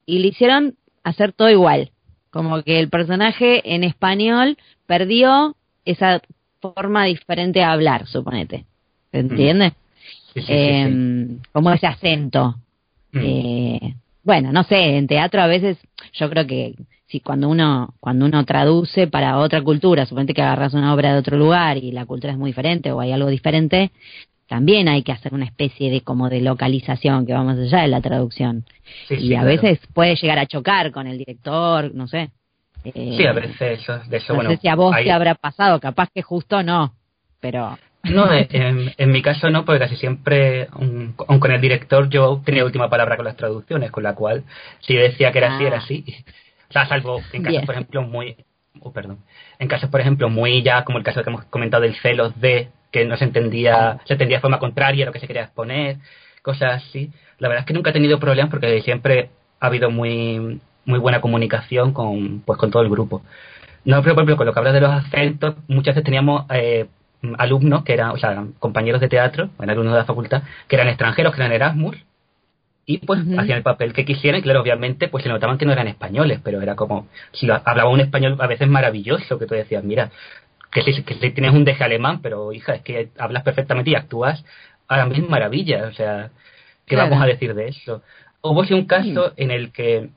[0.06, 1.90] y le hicieron hacer todo igual,
[2.32, 4.56] como que el personaje en español
[4.86, 5.54] perdió
[5.84, 6.20] esa
[6.60, 8.64] forma diferente de hablar, suponete.
[9.10, 9.74] ¿Se entiende?
[10.34, 11.38] Sí, sí, sí, Eh, sí.
[11.52, 12.56] como ese acento.
[13.12, 13.18] Mm.
[13.22, 15.76] Eh, bueno, no sé, en teatro a veces
[16.14, 16.74] yo creo que
[17.08, 21.18] si cuando uno cuando uno traduce para otra cultura, suponete que agarras una obra de
[21.18, 23.90] otro lugar y la cultura es muy diferente o hay algo diferente,
[24.48, 27.88] también hay que hacer una especie de como de localización que va más allá de
[27.88, 28.64] la traducción.
[29.08, 29.46] Sí, y sí, a claro.
[29.62, 32.30] veces puede llegar a chocar con el director, no sé.
[32.84, 34.50] Eh, Sí, a veces eso, de eso, no bueno.
[34.50, 36.92] sé si a vos te habrá pasado, capaz que justo no,
[37.40, 42.08] pero No, eh, en, en mi caso no, porque casi siempre, aun con el director,
[42.08, 44.42] yo tenía última palabra con las traducciones, con la cual,
[44.80, 45.68] si decía que era así, Ah.
[45.68, 46.04] era así.
[46.68, 47.66] O sea, salvo en casos, Bien.
[47.66, 48.34] por ejemplo, muy.
[48.80, 49.18] oh, perdón.
[49.60, 52.70] En casos, por ejemplo, muy ya, como el caso que hemos comentado del celos de
[52.92, 55.98] que no se entendía, se entendía de forma contraria a lo que se quería exponer,
[56.42, 57.10] cosas así.
[57.38, 59.30] La verdad es que nunca he tenido problemas porque siempre
[59.60, 63.22] ha habido muy muy buena comunicación con pues con todo el grupo.
[63.84, 66.86] No, pero por ejemplo, con lo que hablas de los acentos, muchas veces teníamos eh,
[67.38, 70.88] alumnos que eran, o sea, compañeros de teatro, eran alumnos de la facultad, que eran
[70.88, 71.96] extranjeros, que eran Erasmus,
[72.84, 75.72] y pues hacían el papel que quisieran, y claro, obviamente, pues se notaban que no
[75.72, 79.54] eran españoles, pero era como, si lo- hablaba un español a veces maravilloso, que tú
[79.54, 80.10] decías, mira,
[80.72, 83.94] que si, que si tienes un deje alemán, pero hija, es que hablas perfectamente y
[83.94, 84.44] actúas
[84.88, 86.30] a la misma maravilla, o sea,
[86.86, 87.10] ¿qué Claro.
[87.10, 88.02] vamos a decir de eso?
[88.42, 90.10] Hubo sí un caso en el que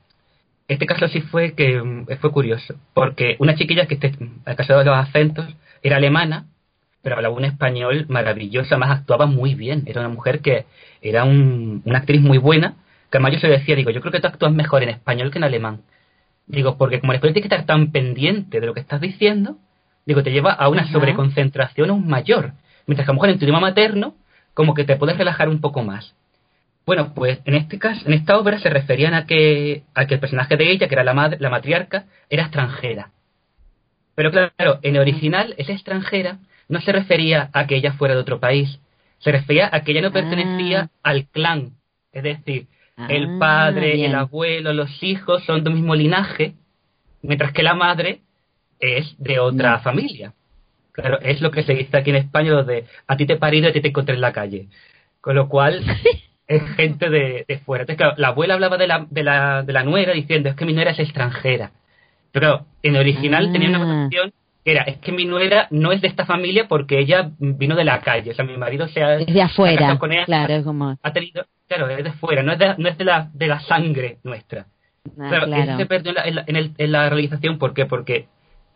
[0.68, 1.80] este caso sí fue que
[2.20, 4.12] fue curioso, porque una chiquilla que este,
[4.46, 5.46] el caso de los acentos
[5.82, 6.46] era alemana,
[7.02, 10.66] pero hablaba un español maravilloso, además actuaba muy bien, era una mujer que
[11.02, 12.74] era un- una actriz muy buena,
[13.10, 15.38] que además yo se decía, digo, yo creo que tú actúas mejor en español que
[15.38, 15.82] en alemán.
[16.48, 19.58] Digo, porque como el español tienes que estar tan pendiente de lo que estás diciendo,
[20.06, 20.92] digo, te lleva a una Ajá.
[20.92, 22.52] sobreconcentración aún mayor,
[22.86, 24.14] mientras que a lo mejor en tu idioma materno,
[24.54, 26.14] como que te puedes relajar un poco más.
[26.86, 30.20] Bueno, pues en este caso, en esta obra se referían a que, a que el
[30.20, 33.10] personaje de ella, que era la madre, la matriarca, era extranjera.
[34.14, 36.38] Pero claro, en el original, esa extranjera
[36.68, 38.78] no se refería a que ella fuera de otro país,
[39.18, 41.10] se refería a que ella no pertenecía Ah.
[41.10, 41.72] al clan.
[42.12, 42.66] Es decir,
[43.08, 44.10] el Ah, padre, bien.
[44.10, 46.54] el abuelo, los hijos son del mismo linaje,
[47.22, 48.20] mientras que la madre
[48.80, 49.78] es de otra No.
[49.80, 50.32] familia.
[50.92, 53.36] Claro, es lo que se dice aquí en España, lo de a ti te he
[53.38, 54.68] parido y a ti te encontré en la calle.
[55.20, 55.82] Con lo cual,
[56.48, 57.82] es gente de, de fuera.
[57.82, 60.64] Entonces, claro, la abuela hablaba de la, de, la, de la nuera diciendo, es que
[60.64, 61.72] mi nuera es extranjera.
[62.32, 63.52] Pero claro, en el original Ah.
[63.52, 64.32] tenía una connotación
[64.64, 67.84] que era, es que mi nuera no es de esta familia porque ella vino de
[67.84, 68.30] la calle.
[68.30, 70.96] O sea, mi marido se ha, Es de ha afuera, con ella, claro, es como...
[71.02, 73.60] ha tenido, claro, es de fuera, no es de, no es de, la, de la
[73.60, 74.66] sangre nuestra.
[75.06, 75.76] ah, Claro, claro.
[75.76, 77.86] se perdió en la, en la, en el- en la realización, ¿por qué?
[77.86, 78.26] Porque,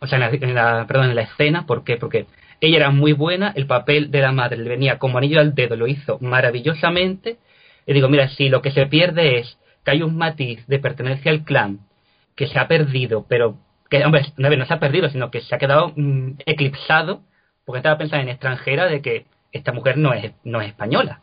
[0.01, 1.96] o sea, en la, en la- perdón, en la escena, ¿por qué?
[1.96, 2.26] Porque
[2.61, 5.76] ella era muy buena, el papel de la madre le venía como anillo al dedo,
[5.76, 7.38] lo hizo maravillosamente.
[7.86, 11.30] Y digo, mira, si lo que se pierde es que hay un matiz de pertenencia
[11.30, 11.80] al clan
[12.36, 13.57] que se ha perdido, pero
[13.88, 17.22] que, hombre, no, se ha perdido, sino que se ha quedado mm, eclipsado,
[17.64, 21.20] porque estaba pensando en extranjera de que esta mujer no es, no es española.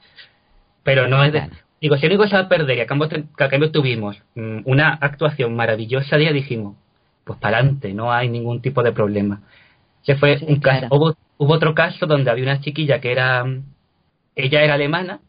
[0.83, 1.49] Pero no es de.
[1.79, 3.07] Digo, si único se va a perder y a cambio,
[3.37, 6.75] a cambio tuvimos mm, una actuación maravillosa de ella, dijimos,
[7.27, 9.41] pues para adelante, no hay ningún tipo de problema.
[10.01, 13.45] Se fue Sí, un caso, hubo, hubo otro caso donde había una chiquilla que era,
[14.35, 15.19] ella era alemana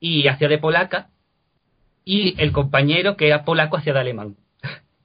[0.00, 1.08] y hacía de polaca
[2.04, 4.36] y el compañero que era polaco hacía de alemán.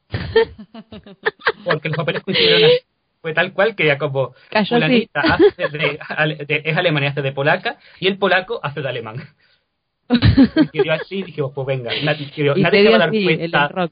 [1.65, 2.79] Porque los papeles coincidieron así.
[3.21, 4.35] Fue tal cual que era como
[4.69, 9.15] fulanita hace de, es alemana y hace de polaca y el polaco hace de alemán.
[10.71, 13.89] Y quedó así y dijimos, pues venga, nadie, se va a dar el cuenta.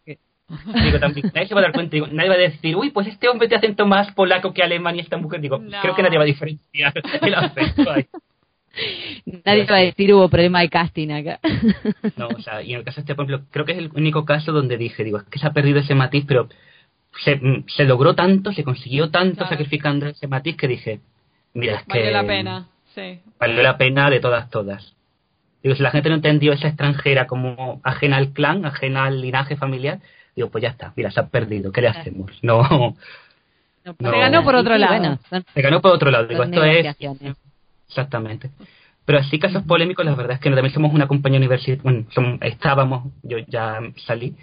[0.47, 1.91] Digo, también, nadie se va a dar cuenta.
[1.91, 4.95] Digo, nadie va a decir, uy, pues este hombre tiene acento más polaco que alemán
[4.95, 5.41] y esta mujer.
[5.41, 5.81] Digo, No.
[5.81, 8.05] creo que nadie va a diferenciar el acento ahí.
[9.45, 11.39] Nadie va a decir hubo problema de casting acá.
[12.17, 14.25] No, o sea, y en el caso este, por ejemplo, creo que es el único
[14.25, 16.49] caso donde dije, digo, es que se ha perdido ese matiz, pero
[17.23, 19.49] se, se logró tanto, se consiguió tanto Claro.
[19.49, 20.99] sacrificando ese matiz que dije,
[21.53, 23.19] mira, es que Valió la pena, sí.
[23.39, 24.95] valió la pena de todas, todas.
[25.61, 29.55] Digo, si la gente no entendió esa extranjera como ajena al clan, ajena al linaje
[29.55, 29.99] familiar,
[30.35, 32.31] digo, pues ya está, mira, se ha perdido, ¿qué le hacemos?
[32.41, 32.95] No,
[33.85, 34.97] No Se ganó por otro sí, lado.
[34.97, 36.25] Bueno, son, se ganó por otro lado.
[36.25, 36.95] Digo, esto es.
[37.87, 38.49] Exactamente.
[39.05, 43.11] Pero así casos polémicos, la verdad es que también somos una compañía universitaria, bueno, estábamos,
[43.21, 44.33] yo ya salí,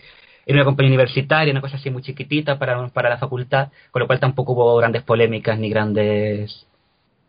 [0.45, 4.07] en una compañía universitaria, una cosa así muy chiquitita para, para la facultad, con lo
[4.07, 6.67] cual tampoco hubo grandes polémicas ni grandes,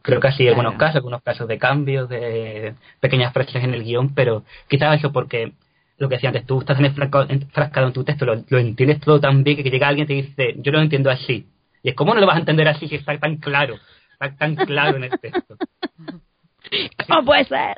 [0.02, 0.58] creo que así Claro.
[0.58, 5.14] algunos casos, algunos casos de cambios, de pequeñas frases en el guion, pero quizás eso
[5.14, 5.54] porque
[6.02, 9.44] lo que decía antes, tú estás enfrascado, en tu texto, lo, lo entiendes todo tan
[9.44, 11.46] bien que, que llega alguien y te dice, yo lo entiendo así.
[11.84, 13.76] Y es, ¿cómo no lo vas a entender así si está tan claro?
[14.14, 15.58] Está tan claro en el texto.
[17.08, 17.78] ¿Cómo puede ser?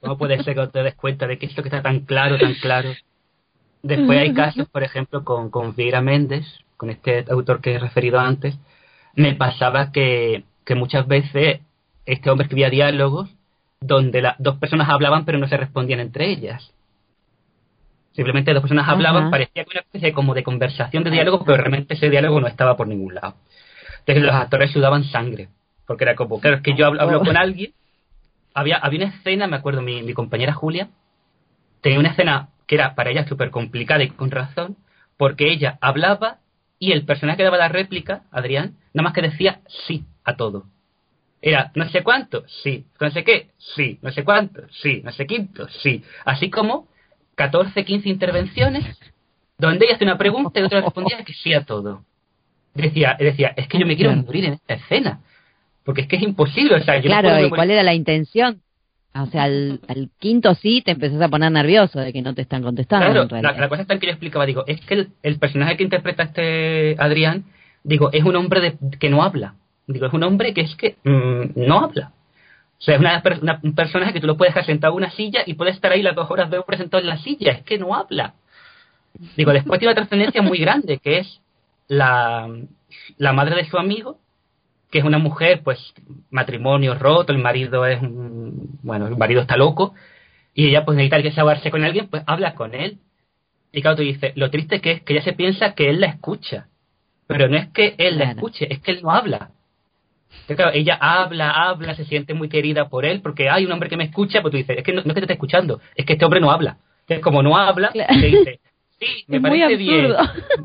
[0.00, 2.54] ¿Cómo puede ser que te des cuenta de que esto que está tan claro, tan
[2.54, 2.90] claro?
[3.84, 6.44] Después hay casos, por ejemplo, con, con Vieira Méndez,
[6.76, 8.58] con este autor que he referido antes,
[9.14, 11.60] me pasaba que, que muchas veces
[12.04, 13.30] este hombre escribía diálogos
[13.80, 16.72] donde las dos personas hablaban pero no se respondían entre ellas.
[18.20, 18.92] Simplemente dos personas Ajá.
[18.92, 22.48] hablaban, parecía que una especie como de conversación de diálogo, pero realmente ese diálogo no
[22.48, 23.36] estaba por ningún lado.
[24.00, 25.48] Entonces los actores sudaban sangre,
[25.86, 27.24] porque era como, claro, es que yo hablo, hablo Oh.
[27.24, 27.72] con alguien,
[28.52, 30.90] había, había una escena, me acuerdo, mi, mi compañera Julia,
[31.80, 34.76] tenía una escena que era para ella súper complicada y con razón,
[35.16, 36.40] porque ella hablaba
[36.78, 40.66] y el personaje que daba la réplica, Adrián, nada más que decía sí a todo.
[41.40, 45.26] Era no sé cuánto, sí, no sé qué, sí, no sé cuánto, sí, no sé
[45.26, 46.04] quinto, sí.
[46.26, 46.90] Así como
[47.40, 48.84] 14, 15 intervenciones
[49.56, 52.04] donde ella hace una pregunta y otra respondía que sí a todo.
[52.74, 55.20] Decía, decía, es que yo me quiero morir en esta escena.
[55.82, 57.94] Porque es que es imposible, o sea, yo no Claro, puedo ¿y cuál era la
[57.94, 58.60] intención?
[59.14, 62.42] O sea, al, al quinto sí te empezás a poner nervioso de que no te
[62.42, 63.06] están contestando.
[63.06, 63.60] Claro, en la, realidad.
[63.60, 66.24] la cosa está en que yo explicaba, digo, es que el, el personaje que interpreta
[66.24, 67.44] este Adrián,
[67.84, 69.54] digo, es un hombre de, que no habla.
[69.86, 72.12] Digo, es un hombre que es que mm, no habla.
[72.80, 75.10] O sea, es una, una- un personaje que tú lo puedes dejar sentado en una
[75.10, 77.52] silla y puede estar ahí las dos horas de hombre sentado en la silla.
[77.52, 78.34] Es que no habla.
[79.36, 81.40] Digo, después tiene una trascendencia muy grande, que es
[81.88, 82.48] la,
[83.18, 84.18] la madre de su amigo,
[84.90, 85.78] que es una mujer, pues,
[86.30, 89.94] matrimonio roto, el marido es, un- bueno, el marido está loco,
[90.54, 92.98] y ella, pues, necesita que saberse con alguien, pues, habla con él.
[93.72, 96.06] Y claro, tú dices, lo triste que es que ella se piensa que él la
[96.06, 96.66] escucha,
[97.26, 99.50] pero no es que él la escuche, es que él no habla.
[100.30, 103.88] Entonces, claro, ella habla, habla, se siente muy querida por él, porque hay un hombre
[103.88, 105.80] que me escucha, pues tú dices, es que no, no es que te esté escuchando,
[105.94, 106.76] es que este hombre no habla.
[107.02, 108.14] Entonces, como no habla, Claro.
[108.14, 108.60] le dice,
[108.98, 110.12] sí, me Es parece bien,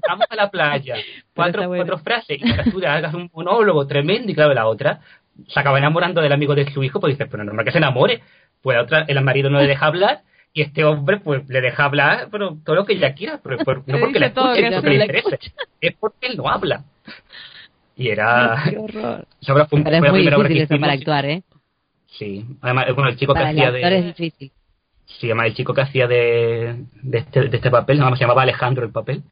[0.08, 0.96] vamos a la playa,
[1.36, 1.84] cuatro, está bueno.
[1.84, 5.00] cuatro frases, y tú le hagas un monólogo tremendo, y claro, la otra
[5.48, 8.22] se acaba enamorando del amigo de su hijo, pues dices, pero normal que se enamore,
[8.62, 10.22] pues la otra, el marido no le deja hablar,
[10.54, 13.84] y este hombre, pues le deja hablar, pero todo lo que ella quiera, pero, pero
[13.86, 15.40] no porque todo escuche, porque le le interese,
[15.82, 16.84] es porque él no habla.
[17.96, 18.64] Y era...
[18.70, 19.28] Qué horror.
[19.48, 20.82] obra fue, Pero es fue muy obra que difícil eso hicimos.
[20.82, 21.44] para actuar, ¿eh?
[22.08, 23.98] Sí, además, bueno, el chico Para que el hacía actor de...
[24.00, 24.52] es difícil.
[25.06, 28.24] Sí, además el chico que hacía de, de, este, de este papel, nada más se
[28.26, 29.24] llamaba Alejandro el papel,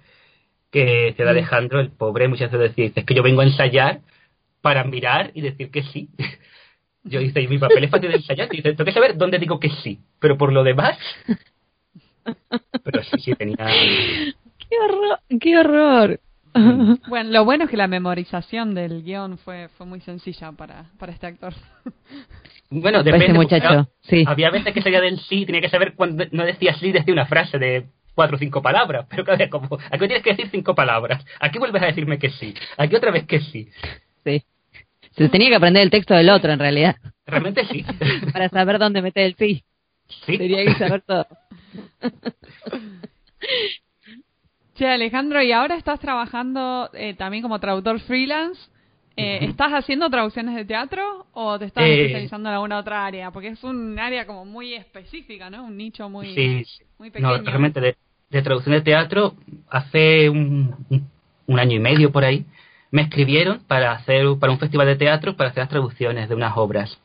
[0.72, 1.38] que hacía de Mm.
[1.38, 4.02] Alejandro, el pobre, muchas veces decía, es que yo vengo a ensayar
[4.62, 6.10] para mirar y decir que sí.
[7.06, 9.38] Yo dice, y mi papel es fácil de ensayar, y dice, tengo que saber dónde
[9.38, 10.98] digo que sí, pero por lo demás...
[12.86, 13.58] Pero sí, sí, tenía...
[13.58, 15.20] ¡Qué horror!
[15.42, 16.20] ¡Qué horror!
[17.08, 21.12] Bueno, lo bueno es que la memorización del guion fue, fue muy sencilla para, para
[21.12, 21.54] este actor.
[22.76, 23.26] Bueno, Para depende.
[23.26, 24.24] ese porque muchacho, sí.
[24.26, 27.28] Había veces que salía del sí, tenía que saber cuando no decía sí, decía una
[27.28, 27.86] frase de
[28.16, 31.60] cuatro o cinco palabras, pero cada vez como, aquí tienes que decir cinco palabras, aquí
[31.60, 33.70] vuelves a decirme que sí, aquí otra vez que sí.
[34.24, 34.44] Sí.
[35.12, 36.96] Se tenía que aprender el texto del otro, en realidad,
[37.28, 37.86] Realmente sí.
[38.34, 39.64] para saber dónde meter el sí.
[40.26, 40.38] sí.
[40.40, 41.28] Tenía que saber todo.
[44.84, 48.60] Che, Alejandro, y ahora estás trabajando eh, también como traductor freelance.
[49.16, 49.40] Eh.
[49.44, 53.32] ¿Estás haciendo traducciones de teatro o te estás Eh, especializando en alguna otra área?
[53.32, 55.64] Porque es un área como muy específica, ¿no?
[55.64, 56.84] Un nicho muy, Sí, sí.
[57.00, 57.44] muy No, pequeño.
[57.46, 57.96] realmente de,
[58.30, 59.36] de traducción de teatro,
[59.70, 60.76] hace un,
[61.48, 62.46] un- año y medio por ahí,
[62.92, 66.58] me escribieron para hacer para un festival de teatro para hacer las traducciones de unas
[66.58, 67.00] obras.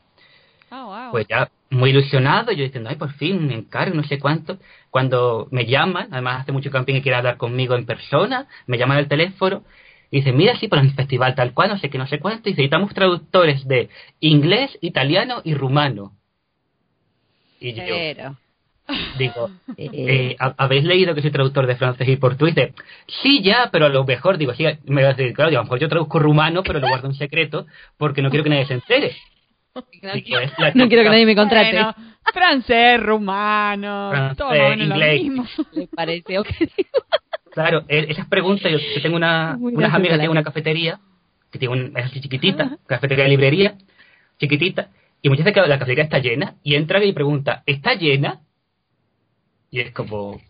[0.71, 1.13] Ah, wow.
[1.13, 4.59] Pues ya muy ilusionado, yo diciendo, ay, por fin, me encargo, no sé cuánto.
[4.91, 8.99] Cuando me llaman, además hace mucho camping y quiere hablar conmigo en persona, me llaman
[8.99, 9.65] al teléfono
[10.11, 12.49] y dicen, mira, sí, para el festival tal cual, no sé qué, no sé cuánto.
[12.49, 16.13] Y necesitamos traductores de inglés, italiano y rumano.
[17.61, 18.37] Y yo Pero.
[19.19, 22.55] digo, eh, eh, ¿ha- ¿habéis leído que soy traductor de francés y portugués?
[22.55, 22.75] Dice,
[23.23, 25.63] sí, ya, pero a lo mejor, digo, sí, me va a decir, claro, digo, a
[25.63, 27.67] lo mejor yo traduzco rumano, pero lo guardo en secreto
[27.97, 29.17] porque no quiero que nadie se entere.
[30.15, 31.73] Digo, es la no quiero que nadie me contrate.
[31.73, 31.95] Bueno,
[32.33, 34.89] francés, rumano, Francés, todo inglés.
[34.89, 35.47] lo mismo.
[35.73, 36.89] Le parece objetivo.
[37.53, 41.01] Claro, e- esas preguntas, yo, yo tengo una, Muy unas amigas que tienen una cafetería,
[41.51, 43.75] que tiene un, es así chiquitita, cafetería de librería,
[44.39, 44.91] chiquitita,
[45.23, 48.41] y muchas veces la cafetería está llena, y entra y pregunta, ¿está llena?
[49.71, 50.41] Y es como,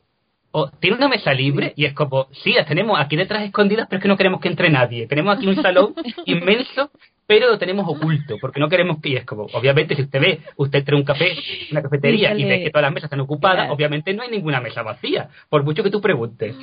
[0.51, 1.72] "Oh, ¿tiene una mesa libre?
[1.76, 4.49] Y es como, sí, las tenemos aquí detrás escondidas, pero es que no queremos que
[4.49, 5.07] entre nadie.
[5.07, 5.95] Tenemos aquí un salón
[6.26, 6.91] inmenso,
[7.29, 10.41] pero lo tenemos oculto, porque no queremos que, y es como, obviamente, si usted ve,
[10.57, 11.37] usted entra a un café,
[11.70, 13.74] una cafetería, y ve que todas las mesas están ocupadas, Claro.
[13.74, 16.57] obviamente no hay ninguna mesa vacía, por mucho que tú preguntes.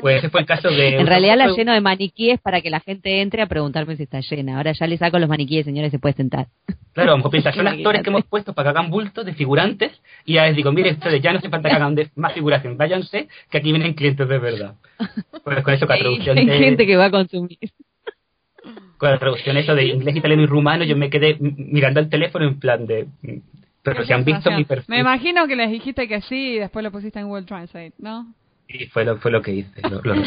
[0.00, 0.96] Pues ese fue el caso de...
[0.96, 4.20] En realidad la lleno de maniquíes para que la gente entre a preguntarme si está
[4.20, 4.56] llena.
[4.56, 6.46] Ahora ya le saco los maniquíes, señores, se puede sentar.
[6.94, 9.34] Claro, a lo mejor piensa, son actores que hemos puesto para que hagan bultos de
[9.34, 9.92] figurantes
[10.24, 12.78] y ya les digo, mire, ustedes ya no hace falta que hagan de- más figuración,
[12.78, 14.74] váyanse, que aquí vienen clientes de verdad.
[15.44, 17.58] Pues con eso, con la traducción Hay de, gente que va a consumir.
[19.00, 22.44] Con la traducción eso de inglés, italiano y rumano, yo me quedé mirando el teléfono
[22.46, 23.06] en plan de...
[23.82, 24.84] Pero si han visto mi perfil.
[24.94, 28.34] Me imagino que les dijiste que sí y después lo pusiste en Google Translate, ¿no?
[28.68, 29.80] Y fue lo, fue lo que hice.
[29.88, 30.22] Lo, lo- No,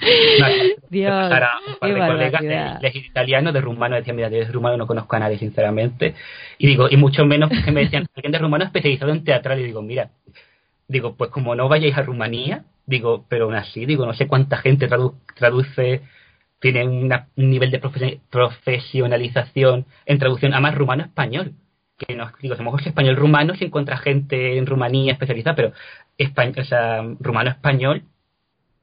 [0.90, 4.76] Dios, empezar a un par de colegas de italiano, de rumano, decían, mira, de rumano
[4.76, 6.14] no conozco a nadie, sinceramente.
[6.58, 9.58] Y digo, y mucho menos que me decían, alguien de rumano especializado en teatral.
[9.58, 10.10] Y digo, mira,
[10.86, 14.58] digo, pues como no vayáis a Rumanía, digo, pero aún así, digo, no sé cuánta
[14.58, 16.02] gente tradu- traduce,
[16.60, 21.52] tiene una- un nivel de profe- profesionalización en traducción, además rumano-español.
[21.96, 25.72] Que no, digo, es español-rumano si encuentra gente en Rumanía especializada, pero
[26.18, 28.02] español, o sea, rumano-español,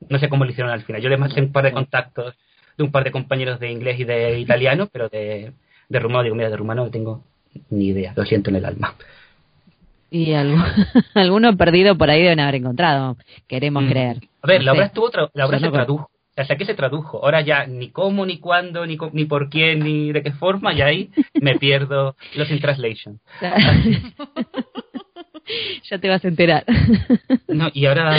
[0.10, 1.02] no sé cómo lo hicieron al final.
[1.02, 2.36] Yo les mandé un par de contactos
[2.78, 5.52] de un par de compañeros de inglés y de italiano, pero de,
[5.89, 7.24] de rumano, digo, mira, de rumano no tengo
[7.70, 8.95] ni idea, lo siento en el alma.
[10.14, 10.57] Y algo,
[11.16, 13.16] alguno perdido por ahí deben haber encontrado.
[13.47, 13.89] Queremos Mm.
[13.89, 14.18] creer.
[14.43, 16.09] A ver, No la obra estuvo, tra- la obra se no tradujo.
[16.38, 17.24] O sea, que se tradujo.
[17.24, 20.82] Ahora ya ni cómo, ni cuándo, ni, ni por quién, ni de qué forma, y
[20.82, 21.09] ahí
[21.41, 23.20] me pierdo los in translation.
[25.89, 26.66] ya te vas a enterar.
[27.47, 28.16] No, y ahora,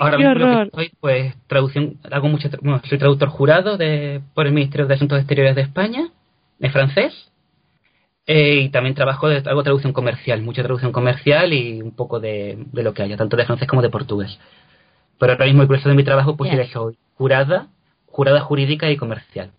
[0.00, 4.20] ahora qué mismo lo que estoy, pues, traducción, hago mucho, bueno, soy traductor jurado de,
[4.34, 6.08] por el Ministerio de Asuntos Exteriores de España,
[6.58, 7.30] de francés,
[8.26, 12.56] eh, y también trabajo, de, hago traducción comercial, mucha traducción comercial y un poco de,
[12.72, 14.38] de lo que haya, tanto de francés como de portugués.
[15.18, 17.68] Pero ahora mismo el grueso de mi trabajo, pues, que soy jurada,
[18.06, 19.50] jurada jurídica y comercial.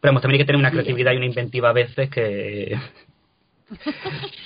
[0.00, 2.78] Pero vamos, también hay que tener una creatividad y una inventiva a veces que...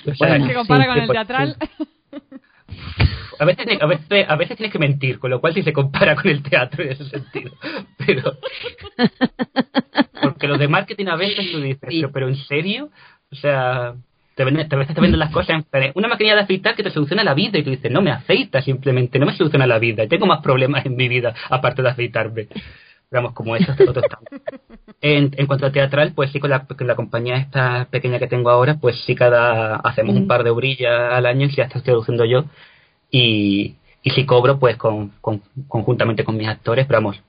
[0.07, 1.57] O sea, Bueno, Se compara sí, con el por- teatral.
[3.39, 6.15] A veces, a veces, a veces tienes que mentir, con lo cual sí se compara
[6.15, 7.53] con el teatro en ese sentido.
[8.05, 8.37] Pero.
[10.21, 11.99] Porque los de marketing a veces tú dices, Sí.
[12.01, 12.89] pero, pero ¿en serio?
[13.31, 13.95] O sea,
[14.35, 16.89] te venden, a veces te venden las cosas en una maquinilla de afeitar que te
[16.91, 20.07] soluciona la vida y tú dices, no me afeita simplemente, no me soluciona la vida,
[20.07, 22.47] tengo más problemas en mi vida aparte de afeitarme.
[23.13, 24.03] Vamos, como tantos.
[25.01, 28.27] En, en cuanto a teatral, pues sí, con la, con la compañía esta pequeña que
[28.27, 30.27] tengo ahora, pues sí, cada hacemos un Mm.
[30.27, 32.45] par de orillas al año y ya estoy traduciendo yo.
[33.11, 37.21] Y, y si cobro, pues con, con- conjuntamente con mis actores, pero vamos,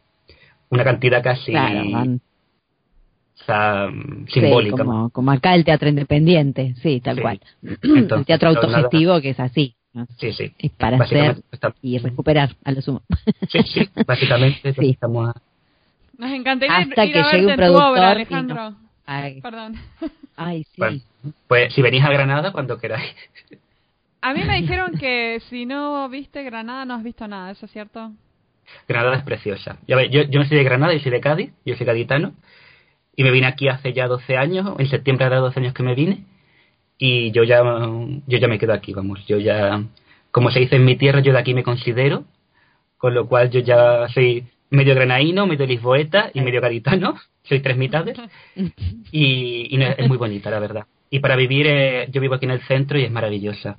[0.71, 3.89] una cantidad casi Claro, o sea,
[4.29, 4.77] sí, simbólica.
[4.79, 7.23] como, como acá el teatro independiente, sí, tal Sí.
[7.23, 7.41] cual.
[7.63, 10.07] Entonces, el teatro no, nada- autogestivo que es así, ¿no?
[10.19, 10.53] Sí, sí.
[10.59, 13.03] es para hacer está- y recuperar a lo sumo.
[13.51, 14.91] Sí, sí, básicamente Sí.
[14.91, 15.35] estamos a-
[16.19, 18.05] Nos encantaría ir- Hasta ir que a verte llegue un en tu obra, productor y
[18.05, 18.75] Alejandro.
[19.07, 19.75] Ay, Perdón.
[20.37, 20.73] ay, sí.
[20.79, 21.01] Bueno,
[21.49, 23.15] pues si venís a Granada cuando queráis.
[24.23, 27.73] A mí me dijeron que si no viste Granada no has visto nada, ¿eso es
[27.73, 28.13] cierto?
[28.89, 29.77] Granada es preciosa.
[29.87, 32.33] Ya yo, yo no soy de Granada, yo soy de Cádiz, yo soy gaditano.
[33.17, 35.95] Y me vine aquí hace ya 12 años, en septiembre hará 12 años que me
[35.95, 36.25] vine.
[36.97, 37.63] Y yo ya,
[38.27, 39.27] yo ya me quedo aquí, vamos.
[39.27, 39.83] Yo ya,
[40.31, 42.25] como se dice en mi tierra, yo de aquí me considero.
[42.97, 47.15] Con lo cual yo ya soy medio granaíno, medio lisboeta y medio gaditano.
[47.43, 48.19] Soy tres mitades.
[49.17, 50.87] Y, y no, es muy bonita, la verdad.
[51.09, 53.77] Y para vivir, eh, yo vivo aquí en el centro y es maravillosa.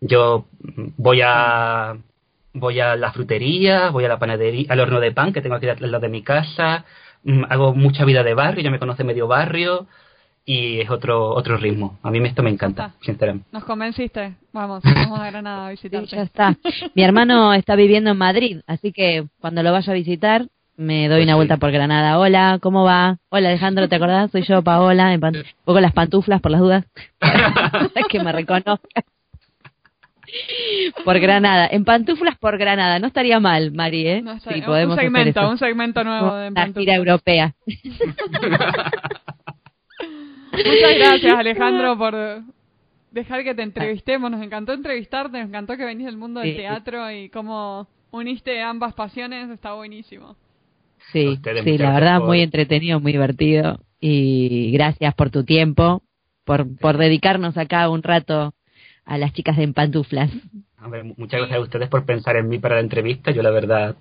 [0.00, 0.46] Yo
[0.98, 1.96] voy a
[2.54, 5.68] voy a la frutería, voy a la panadería, al horno de pan que tengo aquí
[5.68, 6.84] al lado de mi casa,
[7.24, 9.86] mm, hago mucha vida de barrio, ya me conoce medio barrio
[10.44, 11.98] y es otro otro ritmo.
[12.02, 13.04] A mí esto me encanta, Está.
[13.04, 13.48] sinceramente.
[13.52, 14.34] Nos convenciste.
[14.52, 16.16] Vamos, vamos a Granada a Sí, visitarte.
[16.16, 16.56] ya está.
[16.94, 21.18] Mi hermano está viviendo en Madrid, así que cuando lo vaya a visitar me doy
[21.18, 21.36] Pues una sí.
[21.36, 22.18] vuelta por Granada.
[22.18, 23.18] Hola, ¿cómo va?
[23.28, 24.30] Hola Alejandro, ¿te acordás?
[24.32, 26.84] Soy yo, Paola, en pan- pongo las pantuflas por las dudas.
[28.10, 29.04] que me reconozca.
[31.04, 34.20] Por Granada, en pantuflas por Granada, no estaría mal, Mari, ¿eh?
[34.22, 36.82] No está- Sí, un podemos hacer segmento, un segmento nuevo de Pantuflas.
[36.82, 37.54] gira europea.
[40.56, 42.14] Muchas gracias, Alejandro, por
[43.10, 44.30] dejar que te entrevistemos.
[44.30, 46.56] Nos encantó entrevistarte, nos encantó que venís del mundo del Sí.
[46.56, 49.50] teatro y cómo uniste ambas pasiones.
[49.50, 50.36] Está buenísimo.
[51.12, 53.80] Sí, sí, la verdad, por- muy entretenido, muy divertido.
[54.00, 56.02] Y gracias por tu tiempo,
[56.44, 58.54] por, por dedicarnos acá un rato
[59.04, 60.30] a las chicas de En Pantuflas.
[60.78, 63.30] A ver, mu- muchas gracias a ustedes por pensar en mí para la entrevista.
[63.30, 63.96] Yo la verdad,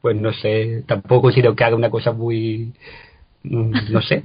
[0.00, 2.72] pues no sé, tampoco considero que haga una cosa muy,
[3.42, 4.24] mm, no sé.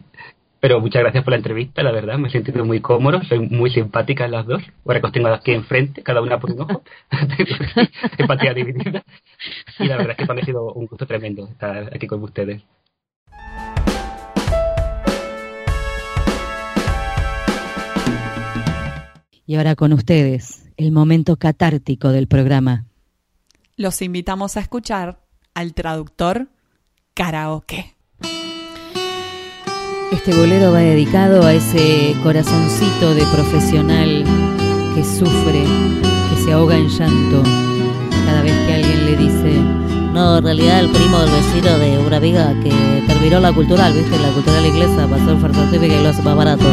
[0.60, 3.72] Pero muchas gracias por la entrevista, la verdad, me he sentido muy cómodo, soy muy
[3.72, 4.62] simpáticas las dos.
[4.86, 6.84] Ahora que os tengo aquí enfrente, cada una por un ojo,
[8.18, 9.04] empatía dividida.
[9.80, 12.22] Y la verdad es que para mí ha sido un gusto tremendo estar aquí con
[12.24, 12.62] ustedes.
[19.46, 22.86] Y ahora con ustedes, el momento catártico del programa.
[23.78, 25.22] Los invitamos a escuchar
[25.56, 26.50] al traductor
[27.14, 27.99] karaoke.
[30.12, 34.24] Este bolero va dedicado a ese corazoncito de profesional
[34.96, 35.64] que sufre,
[36.30, 37.44] que se ahoga en llanto
[38.26, 39.62] cada vez que alguien le dice
[40.14, 42.72] No, en realidad el primo del vecino de una amiga que
[43.08, 44.18] terminó la cultural, ¿viste?
[44.20, 46.66] La cultural inglesa, pasó el farmacéutica y lo hace más barato.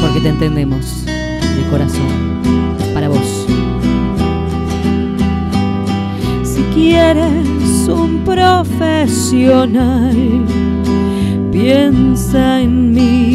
[0.00, 2.40] porque te entendemos de corazón
[2.92, 3.46] para vos.
[6.42, 10.14] Si quieres un profesional,
[11.58, 13.34] piensa en mí.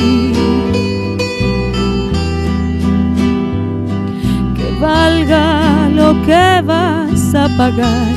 [4.55, 8.15] Que valga lo que vas a pagar,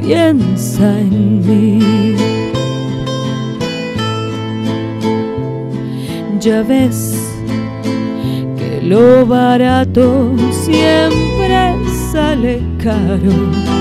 [0.00, 2.16] piensa en mí.
[6.40, 7.18] Ya ves
[8.58, 10.34] que lo barato
[10.64, 11.74] siempre
[12.12, 13.73] sale caro.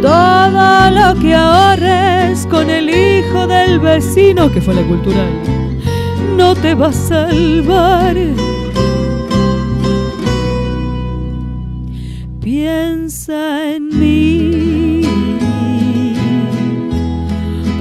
[0.00, 5.60] Todo lo que ahorres con el hijo del vecino que fue la cultural
[6.40, 8.16] no te va a salvar.
[12.40, 15.02] Piensa en mí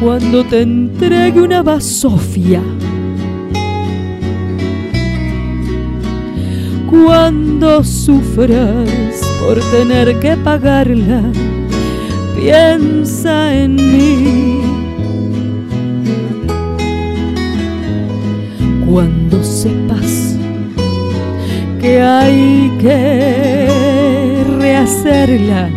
[0.02, 2.62] cuando te entregue una basofia.
[6.90, 11.32] Cuando sufras por tener que pagarla,
[12.40, 14.62] piensa en mí.
[18.90, 20.38] Cuando sepas
[21.82, 25.70] que hay que rehacerla,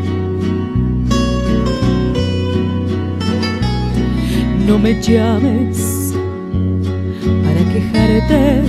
[4.66, 6.14] no me llames
[7.44, 8.62] para quejarte.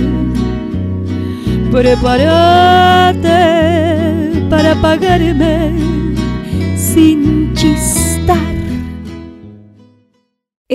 [1.70, 3.38] Prepárate
[4.48, 5.72] para pagarme
[6.76, 7.73] sin chistar.